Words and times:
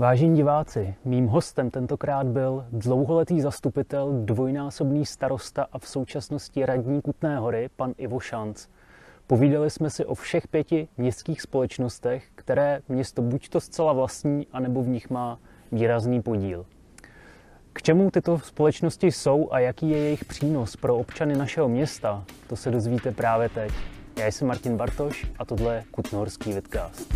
Vážení 0.00 0.36
diváci, 0.36 0.94
mým 1.04 1.26
hostem 1.26 1.70
tentokrát 1.70 2.26
byl 2.26 2.64
dlouholetý 2.72 3.40
zastupitel, 3.40 4.12
dvojnásobný 4.24 5.06
starosta 5.06 5.66
a 5.72 5.78
v 5.78 5.88
současnosti 5.88 6.66
radní 6.66 7.02
Kutné 7.02 7.38
hory, 7.38 7.68
pan 7.76 7.94
Ivo 7.96 8.20
Šanc. 8.20 8.66
Povídali 9.26 9.70
jsme 9.70 9.90
si 9.90 10.04
o 10.04 10.14
všech 10.14 10.48
pěti 10.48 10.88
městských 10.96 11.42
společnostech, 11.42 12.24
které 12.34 12.80
město 12.88 13.22
buď 13.22 13.48
to 13.48 13.60
zcela 13.60 13.92
vlastní, 13.92 14.46
anebo 14.52 14.82
v 14.82 14.88
nich 14.88 15.10
má 15.10 15.38
výrazný 15.72 16.22
podíl. 16.22 16.66
K 17.72 17.82
čemu 17.82 18.10
tyto 18.10 18.38
společnosti 18.38 19.06
jsou 19.06 19.48
a 19.52 19.58
jaký 19.58 19.90
je 19.90 19.98
jejich 19.98 20.24
přínos 20.24 20.76
pro 20.76 20.96
občany 20.96 21.36
našeho 21.36 21.68
města, 21.68 22.24
to 22.46 22.56
se 22.56 22.70
dozvíte 22.70 23.12
právě 23.12 23.48
teď. 23.48 23.72
Já 24.18 24.26
jsem 24.26 24.48
Martin 24.48 24.76
Bartoš 24.76 25.26
a 25.38 25.44
tohle 25.44 25.74
je 25.74 25.84
Kutnohorský 25.90 26.52
vidcast. 26.52 27.14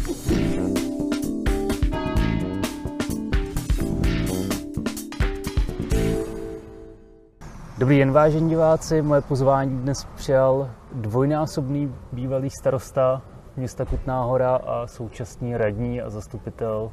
Dobrý 7.83 7.99
den, 7.99 8.13
vážení 8.13 8.49
diváci. 8.49 9.03
Moje 9.03 9.21
pozvání 9.21 9.79
dnes 9.79 10.05
přijal 10.05 10.71
dvojnásobný 10.93 11.95
bývalý 12.13 12.51
starosta 12.51 13.23
města 13.57 13.85
Kutná 13.85 14.23
hora 14.23 14.57
a 14.57 14.87
současný 14.87 15.57
radní 15.57 16.03
a 16.03 16.11
zastupitel 16.11 16.91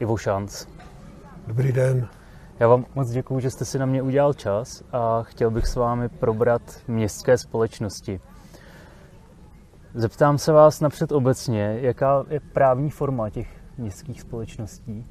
Ivo 0.00 0.16
Šanc. 0.16 0.66
Dobrý 1.46 1.72
den. 1.72 2.08
Já 2.60 2.68
vám 2.68 2.86
moc 2.94 3.10
děkuji, 3.10 3.40
že 3.40 3.50
jste 3.50 3.64
si 3.64 3.78
na 3.78 3.86
mě 3.86 4.02
udělal 4.02 4.32
čas 4.32 4.82
a 4.92 5.22
chtěl 5.22 5.50
bych 5.50 5.66
s 5.66 5.76
vámi 5.76 6.08
probrat 6.08 6.62
městské 6.88 7.38
společnosti. 7.38 8.20
Zeptám 9.94 10.38
se 10.38 10.52
vás 10.52 10.80
napřed 10.80 11.12
obecně, 11.12 11.78
jaká 11.80 12.24
je 12.28 12.40
právní 12.40 12.90
forma 12.90 13.30
těch 13.30 13.48
městských 13.78 14.20
společností? 14.20 15.06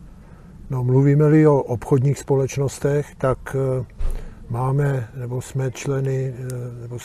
No, 0.69 0.83
mluvíme-li 0.83 1.47
o 1.47 1.57
obchodních 1.57 2.19
společnostech, 2.19 3.15
tak 3.15 3.55
eh, 3.55 3.85
máme, 4.49 5.09
nebo 5.15 5.41
jsme 5.41 5.71
členy, 5.71 6.33
eh, 6.37 6.81
nebo 6.81 6.97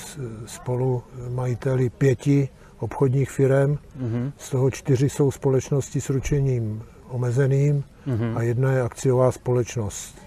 spolu 0.47 1.03
majiteli 1.29 1.91
pěti 1.91 2.49
obchodních 2.79 3.31
firm. 3.31 3.75
Mm-hmm. 3.75 4.33
Z 4.39 4.51
toho 4.51 4.71
čtyři 4.71 5.11
jsou 5.11 5.31
společnosti 5.31 6.01
s 6.01 6.11
ručením 6.11 6.83
omezeným 7.09 7.85
mm-hmm. 8.07 8.37
a 8.37 8.43
jedna 8.43 8.73
je 8.73 8.83
akciová 8.83 9.33
společnost. 9.33 10.19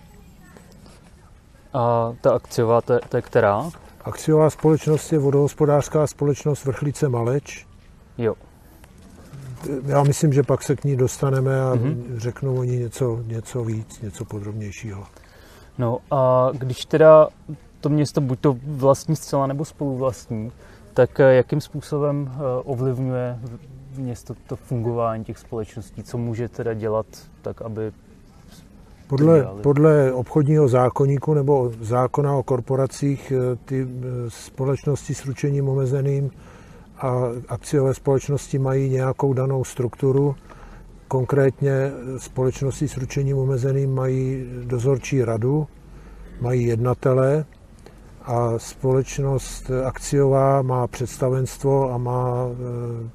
A 1.74 2.14
ta 2.22 2.32
akciová, 2.32 2.82
to 2.82 2.94
je, 2.94 3.00
to 3.10 3.18
je 3.18 3.22
která? 3.22 3.70
Akciová 4.02 4.50
společnost 4.50 5.14
je 5.14 5.20
vodohospodářská 5.20 6.08
společnost 6.08 6.66
Vrchlice 6.66 7.10
Maleč. 7.10 7.68
Jo. 8.18 8.36
Já 9.86 10.04
myslím, 10.04 10.34
že 10.34 10.44
pak 10.44 10.64
se 10.64 10.76
k 10.76 10.84
ní 10.84 10.96
dostaneme 10.96 11.62
a 11.62 11.76
mm-hmm. 11.76 12.18
řeknu 12.18 12.60
o 12.60 12.64
ní 12.64 12.78
něco, 12.78 13.20
něco 13.26 13.64
víc, 13.64 14.02
něco 14.02 14.26
podrobnějšího. 14.26 15.08
No 15.78 15.98
a 16.12 16.50
když 16.54 16.86
teda 16.86 17.28
to 17.82 17.90
město 17.90 18.22
buď 18.22 18.40
to 18.40 18.58
vlastní 18.68 19.16
zcela 19.16 19.48
nebo 19.48 19.66
spoluvlastní, 19.66 20.52
tak 20.94 21.20
eh, 21.20 21.36
jakým 21.36 21.62
způsobem 21.62 22.32
eh, 22.34 22.40
ovlivňuje 22.64 23.40
město 23.98 24.34
to 24.48 24.56
fungování 24.56 25.24
těch 25.24 25.38
společností? 25.38 26.04
Co 26.04 26.18
může 26.18 26.50
teda 26.50 26.74
dělat 26.74 27.06
tak, 27.42 27.62
aby 27.62 27.92
podle, 29.08 29.48
podle 29.64 30.14
obchodního 30.14 30.68
zákonníku 30.68 31.34
nebo 31.34 31.72
zákona 31.82 32.36
o 32.36 32.44
korporacích 32.44 33.32
eh, 33.32 33.56
ty 33.66 33.88
společnosti 34.28 35.14
s 35.14 35.26
ručením 35.26 35.70
omezeným 35.70 36.32
a 36.98 37.22
akciové 37.48 37.94
společnosti 37.94 38.60
mají 38.60 38.90
nějakou 38.90 39.34
danou 39.34 39.64
strukturu. 39.64 40.36
Konkrétně 41.08 41.92
společnosti 42.18 42.88
s 42.88 42.98
ručením 42.98 43.38
omezeným 43.38 43.96
mají 43.96 44.46
dozorčí 44.64 45.24
radu, 45.24 45.68
mají 46.42 46.66
jednatele 46.66 47.46
a 48.24 48.60
společnost 48.60 49.72
akciová 49.86 50.62
má 50.62 50.88
představenstvo 50.88 51.94
a 51.94 51.98
má 51.98 52.48
e, 52.48 52.56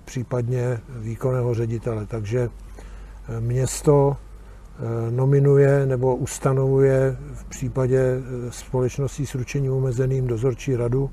případně 0.04 0.80
výkonného 0.88 1.54
ředitele. 1.54 2.06
Takže 2.06 2.40
e, 2.40 3.40
město 3.40 4.16
e, 4.16 5.10
nominuje 5.10 5.86
nebo 5.86 6.16
ustanovuje 6.16 7.16
v 7.34 7.44
případě 7.44 8.20
společností 8.50 9.26
s 9.26 9.34
ručením 9.34 9.72
omezeným 9.72 10.26
dozorčí 10.26 10.76
radu, 10.76 11.10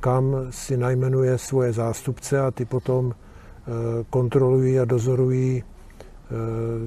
kam 0.00 0.36
si 0.50 0.76
najmenuje 0.76 1.38
svoje 1.38 1.72
zástupce 1.72 2.40
a 2.40 2.50
ty 2.50 2.64
potom 2.64 3.14
kontrolují 4.10 4.80
a 4.80 4.84
dozorují 4.84 5.64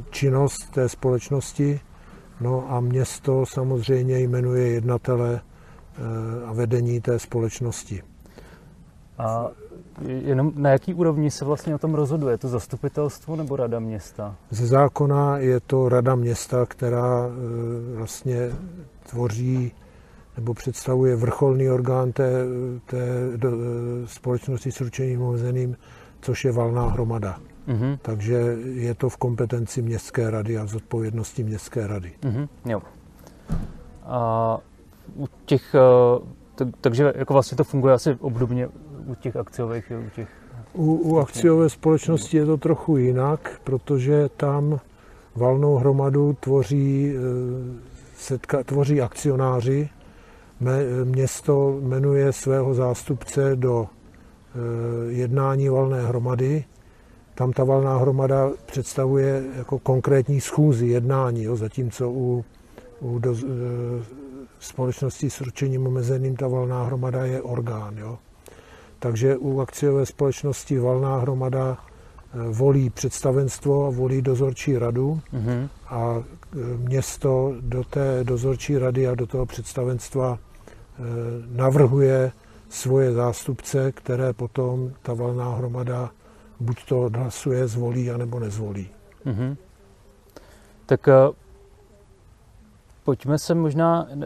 činnost 0.10 0.72
té 0.74 0.90
společnosti. 0.90 1.80
No 2.42 2.72
a 2.72 2.80
město 2.80 3.46
samozřejmě 3.46 4.20
jmenuje 4.20 4.68
jednatele 4.68 5.42
a 6.46 6.54
vedení 6.54 7.02
té 7.02 7.20
společnosti. 7.20 8.04
A 9.18 9.48
jenom 10.08 10.52
na 10.56 10.70
jaký 10.70 10.94
úrovni 10.94 11.32
se 11.32 11.46
vlastně 11.46 11.76
o 11.76 11.78
tom 11.78 11.94
rozhoduje? 11.94 12.38
To 12.38 12.48
zastupitelstvo 12.48 13.36
nebo 13.36 13.56
rada 13.56 13.80
města? 13.80 14.36
Ze 14.50 14.68
zákona 14.68 15.38
je 15.38 15.60
to 15.60 15.90
rada 15.90 16.16
města, 16.16 16.66
která 16.66 17.30
vlastně 17.96 18.52
tvoří 19.10 19.72
nebo 20.38 20.54
představuje 20.54 21.16
vrcholný 21.16 21.70
orgán 21.70 22.12
té, 22.12 22.46
té 22.86 23.30
do, 23.38 23.52
společnosti 24.06 24.72
s 24.72 24.82
ručením 24.82 25.22
omezeným, 25.22 25.78
což 26.22 26.46
je 26.46 26.52
valná 26.52 26.90
hromada. 26.90 27.40
Mm-hmm. 27.68 27.98
Takže 28.02 28.58
je 28.64 28.94
to 28.94 29.10
v 29.10 29.18
kompetenci 29.18 29.82
městské 29.82 30.30
rady 30.30 30.58
a 30.58 30.64
v 30.64 30.68
zodpovědnosti 30.68 31.44
městské 31.44 31.88
rady. 31.88 32.12
Mm-hmm. 32.22 32.48
Jo. 32.66 32.82
A 34.04 34.58
u 35.16 35.28
těch, 35.46 35.76
eh, 35.76 36.66
takže 36.82 37.14
jako 37.16 37.34
vlastně 37.34 37.58
to 37.58 37.64
funguje 37.64 37.94
asi 37.94 38.18
obdobně 38.20 38.68
u 39.06 39.16
těch 39.16 39.36
akciových, 39.36 39.92
u 40.08 40.10
těch... 40.10 40.30
U, 40.74 40.96
u 40.96 41.18
akciové 41.20 41.70
společnosti 41.70 42.38
je 42.38 42.46
to 42.46 42.58
trochu 42.58 42.98
jinak, 42.98 43.62
protože 43.64 44.30
tam 44.38 44.80
valnou 45.36 45.76
hromadu 45.76 46.38
tvoří, 46.40 47.14
eh, 47.16 47.20
setka, 48.16 48.64
tvoří 48.64 49.02
akcionáři, 49.02 49.90
Město 51.04 51.80
jmenuje 51.82 52.34
svého 52.34 52.74
zástupce 52.74 53.56
do 53.56 53.88
eh, 53.88 55.12
jednání 55.12 55.70
valné 55.70 56.02
hromady. 56.02 56.66
Tam 57.42 57.54
ta 57.54 57.64
valná 57.64 57.98
hromada 57.98 58.50
představuje 58.66 59.44
jako 59.58 59.80
konkrétní 59.80 60.42
schůzi, 60.42 60.88
jednání, 60.88 61.44
jo, 61.44 61.56
zatímco 61.56 62.10
u, 62.10 62.46
u 63.00 63.20
do, 63.20 63.36
eh, 63.36 64.04
společnosti 64.60 65.30
s 65.30 65.42
ručením 65.42 65.88
omezeným 65.88 66.36
ta 66.36 66.48
valná 66.48 66.84
hromada 66.84 67.26
je 67.26 67.42
orgán. 67.42 67.98
Jo. 67.98 68.18
Takže 69.00 69.38
u 69.38 69.60
akciové 69.60 70.06
společnosti 70.06 70.80
valná 70.80 71.18
hromada 71.18 71.78
eh, 71.78 72.38
volí 72.50 72.90
představenstvo 72.90 73.88
a 73.88 73.90
volí 73.90 74.22
dozorčí 74.22 74.78
radu 74.78 75.20
mm-hmm. 75.34 75.70
a 75.88 76.24
město 76.78 77.56
do 77.62 77.84
té 77.84 78.24
dozorčí 78.24 78.78
rady 78.78 79.08
a 79.08 79.16
do 79.16 79.28
toho 79.28 79.46
představenstva 79.46 80.40
Eh, 81.02 81.04
navrhuje 81.52 82.32
svoje 82.70 83.12
zástupce, 83.12 83.92
které 83.92 84.34
potom 84.34 84.92
ta 85.02 85.14
valná 85.14 85.56
hromada 85.56 86.12
buď 86.62 86.86
to 86.86 87.10
hlasuje, 87.16 87.68
zvolí, 87.68 88.12
anebo 88.12 88.40
nezvolí. 88.40 88.90
Mm-hmm. 89.26 89.58
Tak 90.86 91.08
uh, 91.08 91.36
pojďme 93.04 93.40
se 93.40 93.56
možná 93.56 94.08
uh, 94.10 94.24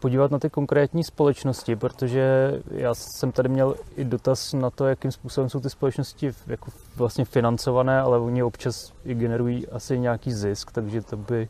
podívat 0.00 0.30
na 0.30 0.38
ty 0.38 0.50
konkrétní 0.50 1.04
společnosti, 1.04 1.76
protože 1.76 2.54
já 2.70 2.94
jsem 2.94 3.32
tady 3.32 3.48
měl 3.48 3.74
i 3.96 4.04
dotaz 4.04 4.52
na 4.52 4.70
to, 4.70 4.86
jakým 4.86 5.12
způsobem 5.12 5.50
jsou 5.50 5.60
ty 5.60 5.70
společnosti 5.70 6.30
jako 6.46 6.70
vlastně 6.96 7.24
financované, 7.24 8.00
ale 8.00 8.18
oni 8.18 8.42
občas 8.42 8.92
i 9.04 9.14
generují 9.14 9.68
asi 9.68 9.98
nějaký 9.98 10.32
zisk, 10.32 10.72
takže 10.72 11.02
to 11.02 11.16
by 11.16 11.48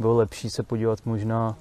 bylo 0.00 0.16
lepší 0.16 0.50
se 0.50 0.62
podívat 0.62 0.98
možná 1.04 1.56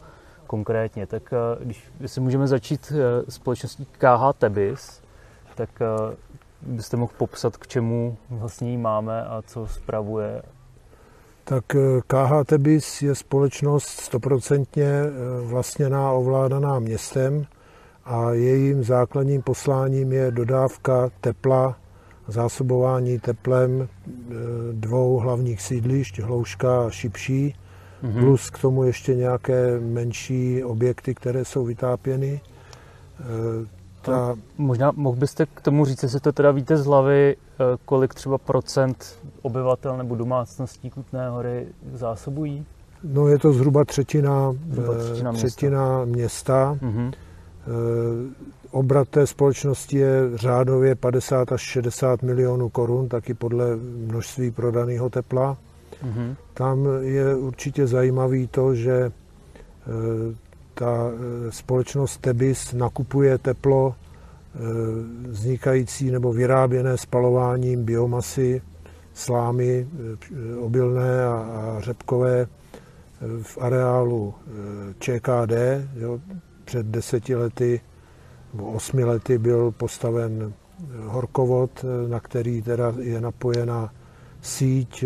konkrétně, 0.47 1.07
tak 1.07 1.33
eh, 1.33 1.65
když 1.65 1.89
si 2.05 2.19
můžeme 2.19 2.47
začít 2.47 2.93
eh, 2.95 3.31
společností 3.31 3.85
KH 3.85 4.37
Tebis, 4.37 5.01
tak 5.55 5.69
eh, 5.81 6.15
byste 6.61 6.97
mohl 6.97 7.11
popsat, 7.17 7.57
k 7.57 7.67
čemu 7.67 8.17
vlastně 8.29 8.71
ji 8.71 8.77
máme 8.77 9.23
a 9.23 9.41
co 9.47 9.67
spravuje? 9.67 10.41
Tak 11.43 11.63
KH 12.07 12.45
Tebis 12.45 13.01
je 13.01 13.15
společnost 13.15 13.87
stoprocentně 13.87 15.03
vlastněná, 15.43 16.11
ovládaná 16.11 16.79
městem 16.79 17.45
a 18.05 18.31
jejím 18.31 18.83
základním 18.83 19.41
posláním 19.41 20.11
je 20.13 20.31
dodávka 20.31 21.09
tepla, 21.21 21.77
zásobování 22.27 23.19
teplem 23.19 23.87
dvou 24.71 25.19
hlavních 25.19 25.61
sídlišť, 25.61 26.19
Hlouška 26.19 26.85
a 26.85 26.89
Šipší, 26.89 27.55
mm-hmm. 28.03 28.19
plus 28.19 28.49
k 28.49 28.59
tomu 28.59 28.83
ještě 28.83 29.15
nějaké 29.15 29.79
menší 29.79 30.63
objekty, 30.63 31.15
které 31.15 31.45
jsou 31.45 31.65
vytápěny. 31.65 32.41
Ta... 34.01 34.35
Možná 34.57 34.91
mohl 34.95 35.17
byste 35.17 35.45
k 35.45 35.61
tomu 35.61 35.85
říct, 35.85 36.03
jestli 36.03 36.19
to 36.19 36.31
teda 36.31 36.51
víte 36.51 36.77
z 36.77 36.85
hlavy, 36.85 37.35
eh, 37.35 37.63
kolik 37.85 38.13
třeba 38.13 38.37
procent 38.37 39.19
obyvatel 39.41 39.97
nebo 39.97 40.15
domácností 40.15 40.89
Kutné 40.89 41.29
hory 41.29 41.67
zásobují? 41.93 42.65
No 43.03 43.27
je 43.27 43.39
to 43.39 43.53
zhruba 43.53 43.85
třetina, 43.85 44.53
zhruba 44.71 44.97
třetina, 44.97 45.33
třetina 45.33 46.05
města. 46.05 46.77
města. 46.77 46.77
Mm-hmm. 46.81 47.13
Obrat 48.71 49.09
té 49.09 49.27
společnosti 49.27 49.97
je 49.97 50.37
řádově 50.37 50.95
50 50.95 51.51
až 51.51 51.61
60 51.61 52.21
milionů 52.23 52.69
korun, 52.69 53.07
taky 53.07 53.33
podle 53.33 53.75
množství 54.07 54.51
prodaného 54.51 55.09
tepla. 55.09 55.57
Mm-hmm. 56.03 56.35
Tam 56.53 56.87
je 57.01 57.35
určitě 57.35 57.87
zajímavý 57.87 58.47
to, 58.47 58.75
že 58.75 59.11
ta 60.79 61.11
e, 61.11 61.51
společnost 61.51 62.17
Tebis 62.17 62.73
nakupuje 62.73 63.37
teplo 63.37 63.95
vznikající 65.29 66.11
nebo 66.11 66.33
vyráběné 66.33 66.97
spalováním 66.97 67.83
biomasy, 67.83 68.61
slámy 69.13 69.87
obilné 70.59 71.25
a 71.25 71.75
řepkové 71.79 72.47
v 73.41 73.57
areálu 73.57 74.33
ČKD. 74.99 75.53
Jo, 75.95 76.19
před 76.65 76.85
deseti 76.85 77.35
lety 77.35 77.81
nebo 78.53 78.71
osmi 78.71 79.03
lety 79.03 79.37
byl 79.37 79.71
postaven 79.71 80.53
horkovod, 81.05 81.85
na 82.07 82.19
který 82.19 82.61
teda 82.61 82.93
je 82.99 83.21
napojena 83.21 83.93
síť, 84.41 85.05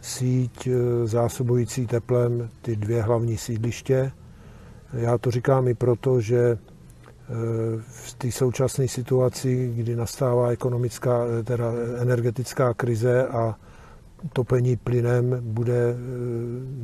síť 0.00 0.68
zásobující 1.04 1.86
teplem 1.86 2.48
ty 2.62 2.76
dvě 2.76 3.02
hlavní 3.02 3.36
sídliště. 3.36 4.12
Já 4.92 5.18
to 5.18 5.30
říkám 5.30 5.68
i 5.68 5.74
proto, 5.74 6.20
že 6.20 6.58
v 7.80 8.14
té 8.14 8.32
současné 8.32 8.88
situaci, 8.88 9.72
kdy 9.76 9.96
nastává 9.96 10.48
ekonomická, 10.50 11.24
teda 11.44 11.72
energetická 11.98 12.74
krize 12.74 13.26
a 13.28 13.56
topení 14.32 14.76
plynem 14.76 15.36
bude 15.40 15.96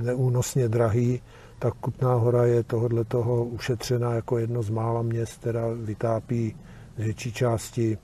neúnosně 0.02 0.68
drahý, 0.68 1.20
tak 1.58 1.74
Kutná 1.74 2.14
hora 2.14 2.44
je 2.44 2.62
tohodle 2.62 3.04
toho 3.04 3.44
ušetřena 3.44 4.14
jako 4.14 4.38
jedno 4.38 4.62
z 4.62 4.70
mála 4.70 5.02
měst, 5.02 5.40
která 5.40 5.64
vytápí 5.74 6.56
z 6.98 7.02
větší 7.02 7.32
části 7.32 7.92
e, 7.92 7.98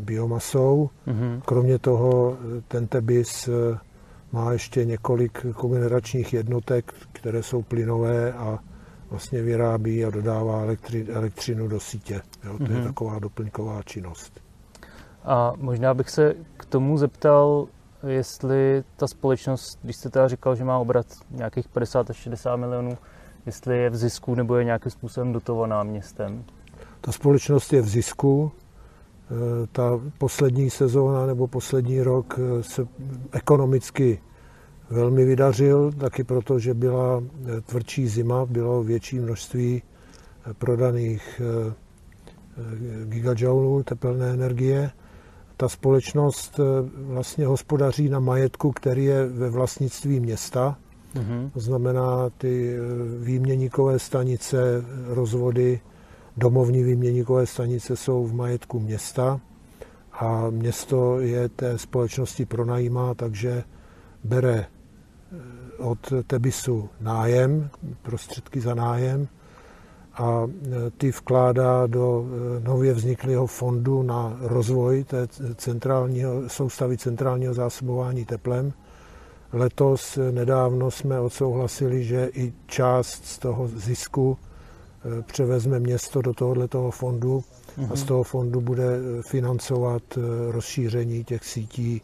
biomasou. 0.00 0.90
Mm-hmm. 1.06 1.40
Kromě 1.44 1.78
toho 1.78 2.38
ten 2.68 2.86
Tebis 2.86 3.48
e, 3.48 3.78
má 4.32 4.52
ještě 4.52 4.84
několik 4.84 5.46
kogeneračních 5.54 6.32
jednotek, 6.32 6.92
které 7.12 7.42
jsou 7.42 7.62
plynové 7.62 8.32
a 8.32 8.58
vlastně 9.12 9.42
vyrábí 9.42 10.04
a 10.04 10.10
dodává 10.10 10.60
elektri, 10.60 11.06
elektřinu 11.08 11.68
do 11.68 11.80
sítě. 11.80 12.22
Jo, 12.44 12.58
to 12.58 12.64
mm-hmm. 12.64 12.70
je 12.70 12.76
mhm. 12.76 12.86
taková 12.86 13.18
doplňková 13.18 13.82
činnost. 13.82 14.40
A 15.24 15.52
možná 15.56 15.94
bych 15.94 16.10
se 16.10 16.34
k 16.56 16.64
tomu 16.64 16.98
zeptal, 16.98 17.66
jestli 18.06 18.84
ta 18.96 19.06
společnost, 19.06 19.78
když 19.82 19.96
jste 19.96 20.10
teda 20.10 20.28
říkal, 20.28 20.56
že 20.56 20.64
má 20.64 20.78
obrat 20.78 21.06
nějakých 21.30 21.68
50 21.68 22.10
až 22.10 22.16
60 22.16 22.56
milionů, 22.56 22.98
jestli 23.46 23.78
je 23.78 23.90
v 23.90 23.96
zisku 23.96 24.34
nebo 24.34 24.56
je 24.56 24.64
nějakým 24.64 24.90
způsobem 24.90 25.32
dotovaná 25.32 25.82
městem? 25.82 26.44
Ta 27.00 27.12
společnost 27.12 27.72
je 27.72 27.82
v 27.82 27.88
zisku. 27.88 28.52
E, 28.52 29.66
ta 29.66 30.00
poslední 30.18 30.70
sezóna 30.70 31.26
nebo 31.26 31.46
poslední 31.46 32.02
rok 32.02 32.38
e, 32.38 32.62
se 32.62 32.86
ekonomicky 33.32 34.20
velmi 34.92 35.24
vydařil, 35.24 35.92
taky 35.92 36.24
proto, 36.24 36.58
že 36.58 36.74
byla 36.74 37.22
e, 37.22 37.60
tvrdší 37.60 38.08
zima, 38.08 38.46
bylo 38.46 38.82
větší 38.82 39.20
množství 39.20 39.82
prodaných 40.58 41.40
gigajoulů 43.04 43.82
tepelné 43.82 44.30
energie 44.30 44.90
ta 45.62 45.68
společnost 45.68 46.60
eh, 46.60 46.90
vlastně 46.96 47.46
hospodaří 47.46 48.08
na 48.08 48.20
majetku, 48.20 48.72
který 48.72 49.04
je 49.04 49.26
ve 49.26 49.50
vlastnictví 49.50 50.20
města. 50.20 50.78
Mm-hmm. 51.14 51.50
To 51.50 51.60
znamená, 51.60 52.30
ty 52.38 52.76
eh, 52.76 52.78
výměníkové 53.24 53.98
stanice, 53.98 54.84
rozvody, 55.06 55.80
domovní 56.36 56.82
výměníkové 56.82 57.46
stanice 57.46 57.96
jsou 57.96 58.26
v 58.26 58.34
majetku 58.34 58.80
města 58.80 59.40
a 60.12 60.50
město 60.50 61.20
je 61.20 61.48
té 61.48 61.78
společnosti 61.78 62.44
pronajímá, 62.46 63.14
takže 63.14 63.64
bere 64.24 64.66
eh, 64.66 64.66
od 65.78 66.12
Tebisu 66.26 66.88
nájem, 67.00 67.70
prostředky 68.02 68.60
za 68.60 68.74
nájem 68.74 69.28
a 70.14 70.46
e, 70.46 70.90
ty 70.90 71.10
vkládá 71.10 71.86
do 71.86 72.24
e, 72.24 72.60
nově 72.60 72.92
vzniklého 72.92 73.46
fondu 73.46 74.02
na 74.02 74.36
rozvoj 74.40 75.04
té 75.04 75.28
centrálního, 75.56 76.48
soustavy 76.48 76.98
centrálního 76.98 77.54
zásobování 77.54 78.24
teplem. 78.24 78.72
Letos 79.52 80.18
e, 80.18 80.32
nedávno 80.32 80.90
jsme 80.90 81.20
odsouhlasili, 81.20 82.04
že 82.04 82.30
i 82.34 82.52
část 82.66 83.26
z 83.26 83.38
toho 83.38 83.68
zisku 83.68 84.38
převezme 85.22 85.80
město 85.80 86.22
do 86.22 86.34
tohoto 86.34 86.90
fondu 86.90 87.44
a 87.90 87.96
z 87.96 87.98
mhm. 87.98 88.08
toho 88.08 88.22
fondu 88.22 88.60
bude 88.60 88.86
financovat 89.22 90.02
rozšíření 90.50 91.24
těch 91.24 91.44
sítí 91.44 92.02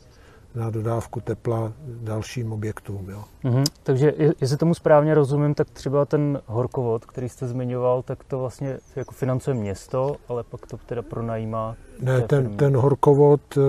na 0.59 0.71
dodávku 0.71 1.21
tepla 1.21 1.73
dalším 1.87 2.53
objektům. 2.53 3.11
Jo. 3.11 3.25
Mm-hmm. 3.45 3.65
Takže 3.83 4.15
jestli 4.41 4.57
tomu 4.57 4.75
správně 4.75 5.15
rozumím, 5.15 5.55
tak 5.55 5.71
třeba 5.71 6.05
ten 6.05 6.41
horkovod, 6.47 7.05
který 7.05 7.29
jste 7.29 7.49
zmiňoval, 7.49 8.03
tak 8.03 8.25
to 8.25 8.39
vlastně 8.39 8.79
jako 8.97 9.15
financuje 9.15 9.55
město, 9.55 10.17
ale 10.29 10.45
pak 10.45 10.67
to 10.67 10.77
teda 10.77 11.03
pronajímá. 11.03 11.77
Ne, 12.01 12.21
ten, 12.21 12.57
ten 12.57 12.77
horkovod, 12.77 13.41
eh, 13.57 13.61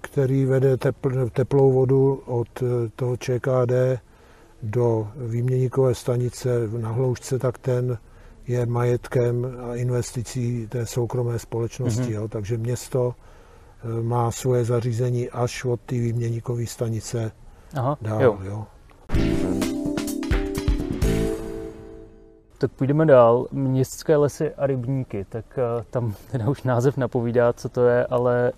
který 0.00 0.44
vede 0.44 0.76
tepl, 0.76 1.30
teplou 1.30 1.72
vodu 1.72 2.22
od 2.26 2.48
eh, 2.62 2.90
toho 2.96 3.16
ČKD 3.16 4.00
do 4.62 5.08
výměníkové 5.16 5.94
stanice 5.94 6.48
na 6.78 6.90
hloušce, 6.90 7.38
tak 7.38 7.58
ten 7.58 7.98
je 8.46 8.66
majetkem 8.66 9.46
a 9.70 9.74
investicí 9.74 10.66
té 10.66 10.86
soukromé 10.86 11.38
společnosti. 11.38 12.02
Mm-hmm. 12.02 12.12
Jo. 12.12 12.28
Takže 12.28 12.58
město 12.58 13.14
má 14.02 14.30
svoje 14.30 14.64
zařízení 14.64 15.30
až 15.30 15.64
od 15.64 15.80
té 15.80 15.94
výměníkové 15.94 16.66
stanice 16.66 17.32
Aha, 17.76 17.98
dál. 18.00 18.22
Jo. 18.22 18.38
Jo. 18.42 18.66
Tak 22.58 22.70
půjdeme 22.72 23.06
dál. 23.06 23.46
Městské 23.52 24.16
lesy 24.16 24.54
a 24.54 24.66
rybníky, 24.66 25.26
tak 25.28 25.44
uh, 25.58 25.82
tam 25.90 26.14
teda 26.30 26.48
už 26.48 26.62
název 26.62 26.96
napovídá, 26.96 27.52
co 27.52 27.68
to 27.68 27.86
je, 27.86 28.06
ale 28.06 28.52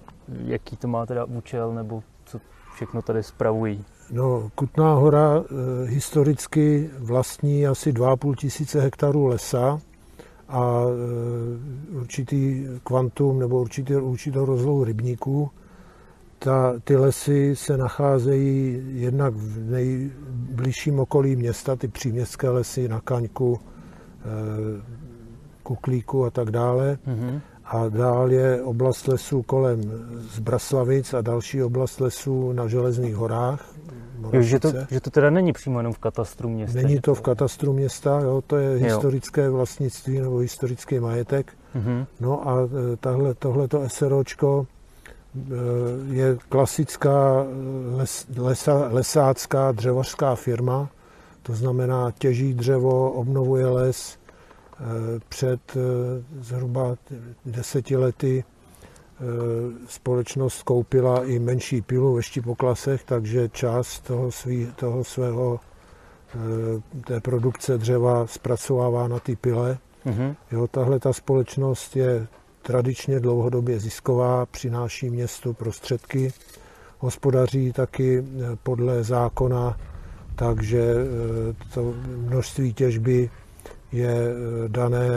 jaký 0.45 0.77
to 0.77 0.89
má 0.89 1.07
teda 1.07 1.25
účel, 1.25 1.75
nebo 1.75 2.03
co 2.25 2.41
všechno 2.75 3.03
tady 3.03 3.23
spravují? 3.23 3.85
No, 4.11 4.51
Kutná 4.55 4.95
hora 4.95 5.37
e, 5.37 5.87
historicky 5.87 6.91
vlastní 6.99 7.67
asi 7.67 7.93
2,5 7.93 8.35
tisíce 8.35 8.81
hektarů 8.81 9.27
lesa 9.27 9.81
a 10.51 10.83
e, 10.85 11.97
určitý 11.97 12.67
kvantum 12.85 13.39
nebo 13.39 13.61
určitý, 13.61 13.95
určitou 13.95 14.45
rozlohu 14.45 14.85
rybníků. 14.85 15.51
Ta, 16.39 16.75
ty 16.85 16.97
lesy 16.97 17.57
se 17.57 17.77
nacházejí 17.77 18.83
jednak 18.87 19.35
v 19.35 19.71
nejbližším 19.71 21.01
okolí 21.01 21.37
města, 21.37 21.77
ty 21.77 21.89
příměstské 21.89 22.49
lesy 22.49 22.89
na 22.89 23.01
Kaňku, 23.01 23.61
e, 23.61 25.01
Kuklíku 25.63 26.25
a 26.25 26.31
tak 26.31 26.51
dále. 26.51 26.99
Mm-hmm. 27.07 27.41
A 27.65 27.89
dál 27.89 28.33
je 28.33 28.63
oblast 28.63 29.09
lesů 29.09 29.43
kolem 29.43 29.81
Zbraslavic 30.19 31.15
a 31.15 31.21
další 31.21 31.63
oblast 31.63 32.01
lesů 32.01 32.53
na 32.53 32.69
Železných 32.69 33.15
horách, 33.15 33.75
Jo, 34.33 34.43
že, 34.43 34.61
to, 34.61 34.73
že 34.91 35.01
to 35.01 35.11
teda 35.11 35.31
není 35.31 35.53
přímo 35.53 35.79
jenom 35.79 35.93
v 35.93 35.99
katastru 35.99 36.49
města. 36.49 36.79
Není 36.83 37.01
to 37.01 37.15
v 37.15 37.21
katastru 37.21 37.73
města, 37.73 38.21
jo, 38.21 38.43
to 38.47 38.57
je 38.57 38.81
jo. 38.81 38.85
historické 38.85 39.51
vlastnictví 39.51 40.21
nebo 40.21 40.39
historický 40.39 41.01
majetek. 41.01 41.53
Mm-hmm. 41.77 42.07
No 42.21 42.49
a 42.49 42.57
e, 42.63 42.97
tahle, 42.97 43.35
tohleto 43.35 43.89
SROčko 43.89 44.67
e, 44.67 46.15
je 46.15 46.39
klasická 46.49 47.45
e, 47.45 47.97
les, 47.97 48.27
lesa, 48.37 48.89
lesácká 48.91 49.73
dřevařská 49.73 50.35
firma, 50.35 50.89
to 51.43 51.55
znamená 51.55 52.11
těží 52.19 52.55
dřevo, 52.55 53.11
obnovuje 53.13 53.67
les. 53.67 54.21
Před 55.29 55.61
zhruba 56.41 56.97
deseti 57.47 57.97
lety 57.97 58.45
společnost 59.87 60.63
koupila 60.63 61.25
i 61.25 61.39
menší 61.39 61.83
pilu 61.83 62.15
ve 62.15 62.23
Štipoklasech, 62.23 63.05
takže 63.05 63.49
část 63.49 64.01
toho, 64.01 64.33
svý, 64.33 64.73
toho 64.77 65.05
svého 65.05 65.61
eh, 65.61 66.39
té 67.07 67.21
produkce 67.21 67.79
dřeva 67.79 68.27
zpracovává 68.27 69.09
na 69.09 69.19
ty 69.19 69.37
pile. 69.37 69.79
Mm-hmm. 70.07 70.37
Jo, 70.53 70.67
tahle 70.67 70.99
ta 70.99 71.13
společnost 71.13 71.97
je 71.97 72.27
tradičně 72.63 73.21
dlouhodobě 73.21 73.81
zisková, 73.81 74.47
přináší 74.47 75.11
městu 75.11 75.53
prostředky, 75.53 76.33
hospodaří 76.99 77.73
taky 77.73 78.19
eh, 78.19 78.57
podle 78.63 79.05
zákona, 79.05 79.77
takže 80.37 80.95
to 81.75 81.95
množství 82.17 82.75
těžby 82.75 83.31
je 83.93 84.15
dané 84.69 85.09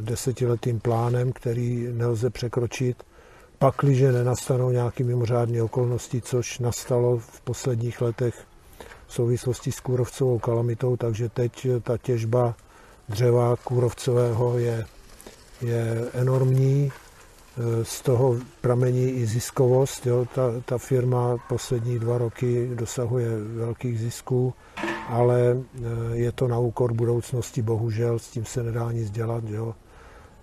desetiletým 0.00 0.80
plánem, 0.80 1.32
který 1.32 1.88
nelze 1.92 2.30
překročit, 2.30 3.02
pakliže 3.60 4.12
nenastanou 4.12 4.70
nějaké 4.70 5.04
mimořádné 5.04 5.62
okolnosti, 5.62 6.20
což 6.20 6.58
nastalo 6.58 7.18
v 7.18 7.40
posledních 7.40 8.00
letech 8.00 8.34
v 9.06 9.14
souvislosti 9.14 9.72
s 9.72 9.80
kůrovcovou 9.80 10.38
kalamitou, 10.38 10.96
takže 10.96 11.28
teď 11.28 11.66
ta 11.82 11.98
těžba 11.98 12.54
dřeva 13.08 13.56
kůrovcového 13.56 14.58
je, 14.58 14.86
je 15.62 16.04
enormní, 16.12 16.92
z 17.82 18.02
toho 18.02 18.36
pramení 18.60 19.10
i 19.10 19.26
ziskovost. 19.26 20.06
Jo. 20.06 20.26
Ta, 20.34 20.42
ta 20.64 20.78
firma 20.78 21.36
poslední 21.48 21.98
dva 21.98 22.18
roky 22.18 22.70
dosahuje 22.74 23.28
velkých 23.54 24.00
zisků, 24.00 24.54
ale 25.08 25.40
eh, 25.56 25.80
je 26.12 26.32
to 26.32 26.48
na 26.48 26.58
úkor 26.58 26.92
budoucnosti, 26.92 27.62
bohužel, 27.62 28.18
s 28.18 28.28
tím 28.28 28.44
se 28.44 28.62
nedá 28.62 28.92
nic 28.92 29.10
dělat. 29.10 29.44
Jo. 29.46 29.74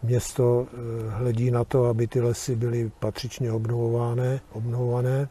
Město 0.03 0.67
eh, 0.67 1.09
hledí 1.09 1.51
na 1.51 1.63
to, 1.63 1.85
aby 1.85 2.07
ty 2.07 2.21
lesy 2.21 2.55
byly 2.55 2.91
patřičně 2.99 3.51
obnovované, 3.51 4.41
obnovované 4.51 5.29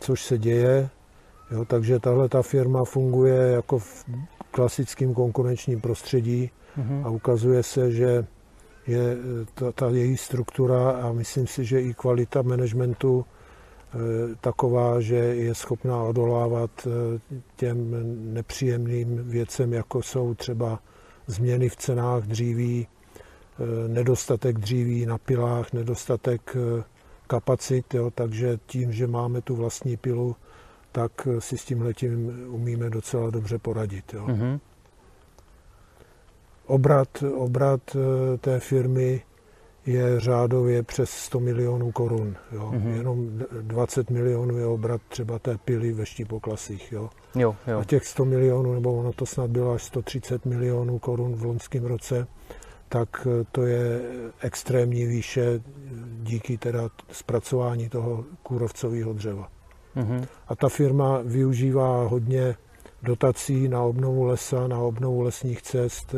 což 0.00 0.24
se 0.24 0.38
děje. 0.38 0.88
Jo, 1.50 1.64
takže 1.64 1.98
tahle 1.98 2.28
ta 2.28 2.42
firma 2.42 2.84
funguje 2.84 3.36
jako 3.36 3.78
v 3.78 4.04
klasickém 4.50 5.14
konkurenčním 5.14 5.80
prostředí 5.80 6.50
mm-hmm. 6.78 7.06
a 7.06 7.08
ukazuje 7.08 7.62
se, 7.62 7.92
že 7.92 8.26
je 8.86 9.16
ta, 9.54 9.72
ta 9.72 9.88
její 9.88 10.16
struktura 10.16 10.90
a 10.90 11.12
myslím 11.12 11.46
si, 11.46 11.64
že 11.64 11.82
i 11.82 11.94
kvalita 11.94 12.42
managementu 12.42 13.24
eh, 13.24 13.98
taková, 14.40 15.00
že 15.00 15.16
je 15.16 15.54
schopná 15.54 16.02
odolávat 16.02 16.70
eh, 16.86 16.90
těm 17.56 17.90
nepříjemným 18.34 19.28
věcem, 19.28 19.72
jako 19.72 20.02
jsou 20.02 20.34
třeba 20.34 20.80
změny 21.26 21.68
v 21.68 21.76
cenách 21.76 22.22
dříví, 22.22 22.86
eh, 22.86 22.99
nedostatek 23.86 24.58
dříví 24.58 25.06
na 25.06 25.18
pilách, 25.18 25.72
nedostatek 25.72 26.56
kapacit, 27.26 27.94
jo, 27.94 28.10
takže 28.10 28.58
tím, 28.66 28.92
že 28.92 29.06
máme 29.06 29.40
tu 29.42 29.56
vlastní 29.56 29.96
pilu, 29.96 30.36
tak 30.92 31.28
si 31.38 31.58
s 31.58 31.64
tím 31.64 31.82
letím 31.82 32.46
umíme 32.48 32.90
docela 32.90 33.30
dobře 33.30 33.58
poradit. 33.58 34.14
Jo. 34.14 34.26
Mm-hmm. 34.26 34.60
Obrat, 36.66 37.24
obrat 37.34 37.80
eh, 37.96 38.38
té 38.38 38.60
firmy 38.60 39.22
je 39.86 40.20
řádově 40.20 40.82
přes 40.82 41.10
100 41.10 41.40
milionů 41.40 41.92
korun. 41.92 42.36
Jo. 42.52 42.70
Mm-hmm. 42.74 42.96
Jenom 42.96 43.38
20 43.60 44.10
milionů 44.10 44.58
je 44.58 44.66
obrat 44.66 45.00
třeba 45.08 45.38
té 45.38 45.58
pily 45.58 45.92
ve 45.92 46.06
štipoklasích. 46.06 46.92
Jo. 46.92 47.10
Jo, 47.34 47.56
jo. 47.66 47.78
A 47.78 47.84
těch 47.84 48.06
100 48.06 48.24
milionů, 48.24 48.74
nebo 48.74 48.94
ono 48.94 49.12
to 49.12 49.26
snad 49.26 49.50
bylo 49.50 49.72
až 49.72 49.82
130 49.82 50.46
milionů 50.46 50.98
korun 50.98 51.36
v 51.36 51.44
loňském 51.44 51.84
roce, 51.84 52.26
tak 52.90 53.26
eh, 53.26 53.44
to 53.52 53.66
je 53.66 54.00
extrémní 54.40 55.06
výše 55.06 55.60
díky 56.22 56.58
teda 56.58 56.88
zpracování 57.12 57.88
toho 57.88 58.24
kůrovcového 58.42 59.12
dřeva. 59.12 59.48
Mm-hmm. 59.96 60.26
A 60.48 60.56
ta 60.56 60.68
firma 60.68 61.20
využívá 61.24 62.04
hodně 62.04 62.56
dotací 63.02 63.68
na 63.68 63.82
obnovu 63.82 64.24
lesa, 64.24 64.68
na 64.68 64.78
obnovu 64.78 65.22
lesních 65.22 65.62
cest, 65.62 66.14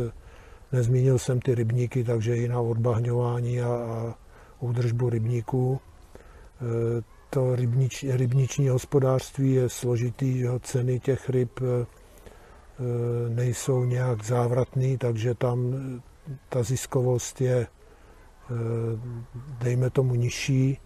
Nezmínil 0.73 1.19
jsem 1.19 1.41
ty 1.41 1.55
rybníky, 1.55 2.05
takže 2.05 2.37
i 2.37 2.49
na 2.49 2.61
odbahňování 2.61 3.61
a, 3.61 3.69
a 3.69 4.15
údržbu 4.61 5.11
rybníků. 5.11 5.81
E, 5.81 7.03
to 7.31 7.57
rybnič, 7.57 8.05
rybniční 8.09 8.69
hospodářství 8.69 9.53
je 9.53 9.69
složitý, 9.69 10.39
že 10.39 10.49
ceny 10.61 11.01
těch 11.01 11.31
ryb 11.31 11.61
e, 11.61 11.65
e, 11.65 11.87
nejsou 13.29 13.85
nějak 13.85 14.25
závratný, 14.25 14.99
takže 14.99 15.35
tam 15.35 15.75
ta 16.49 16.63
ziskovost 16.63 17.41
je, 17.41 17.67
dejme 19.59 19.91
tomu, 19.91 20.15
nižší, 20.15 20.79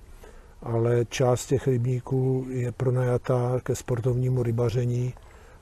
ale 0.63 1.05
část 1.05 1.47
těch 1.47 1.67
rybníků 1.67 2.47
je 2.49 2.73
pronajatá 2.73 3.61
ke 3.63 3.75
sportovnímu 3.75 4.43
rybaření 4.43 5.15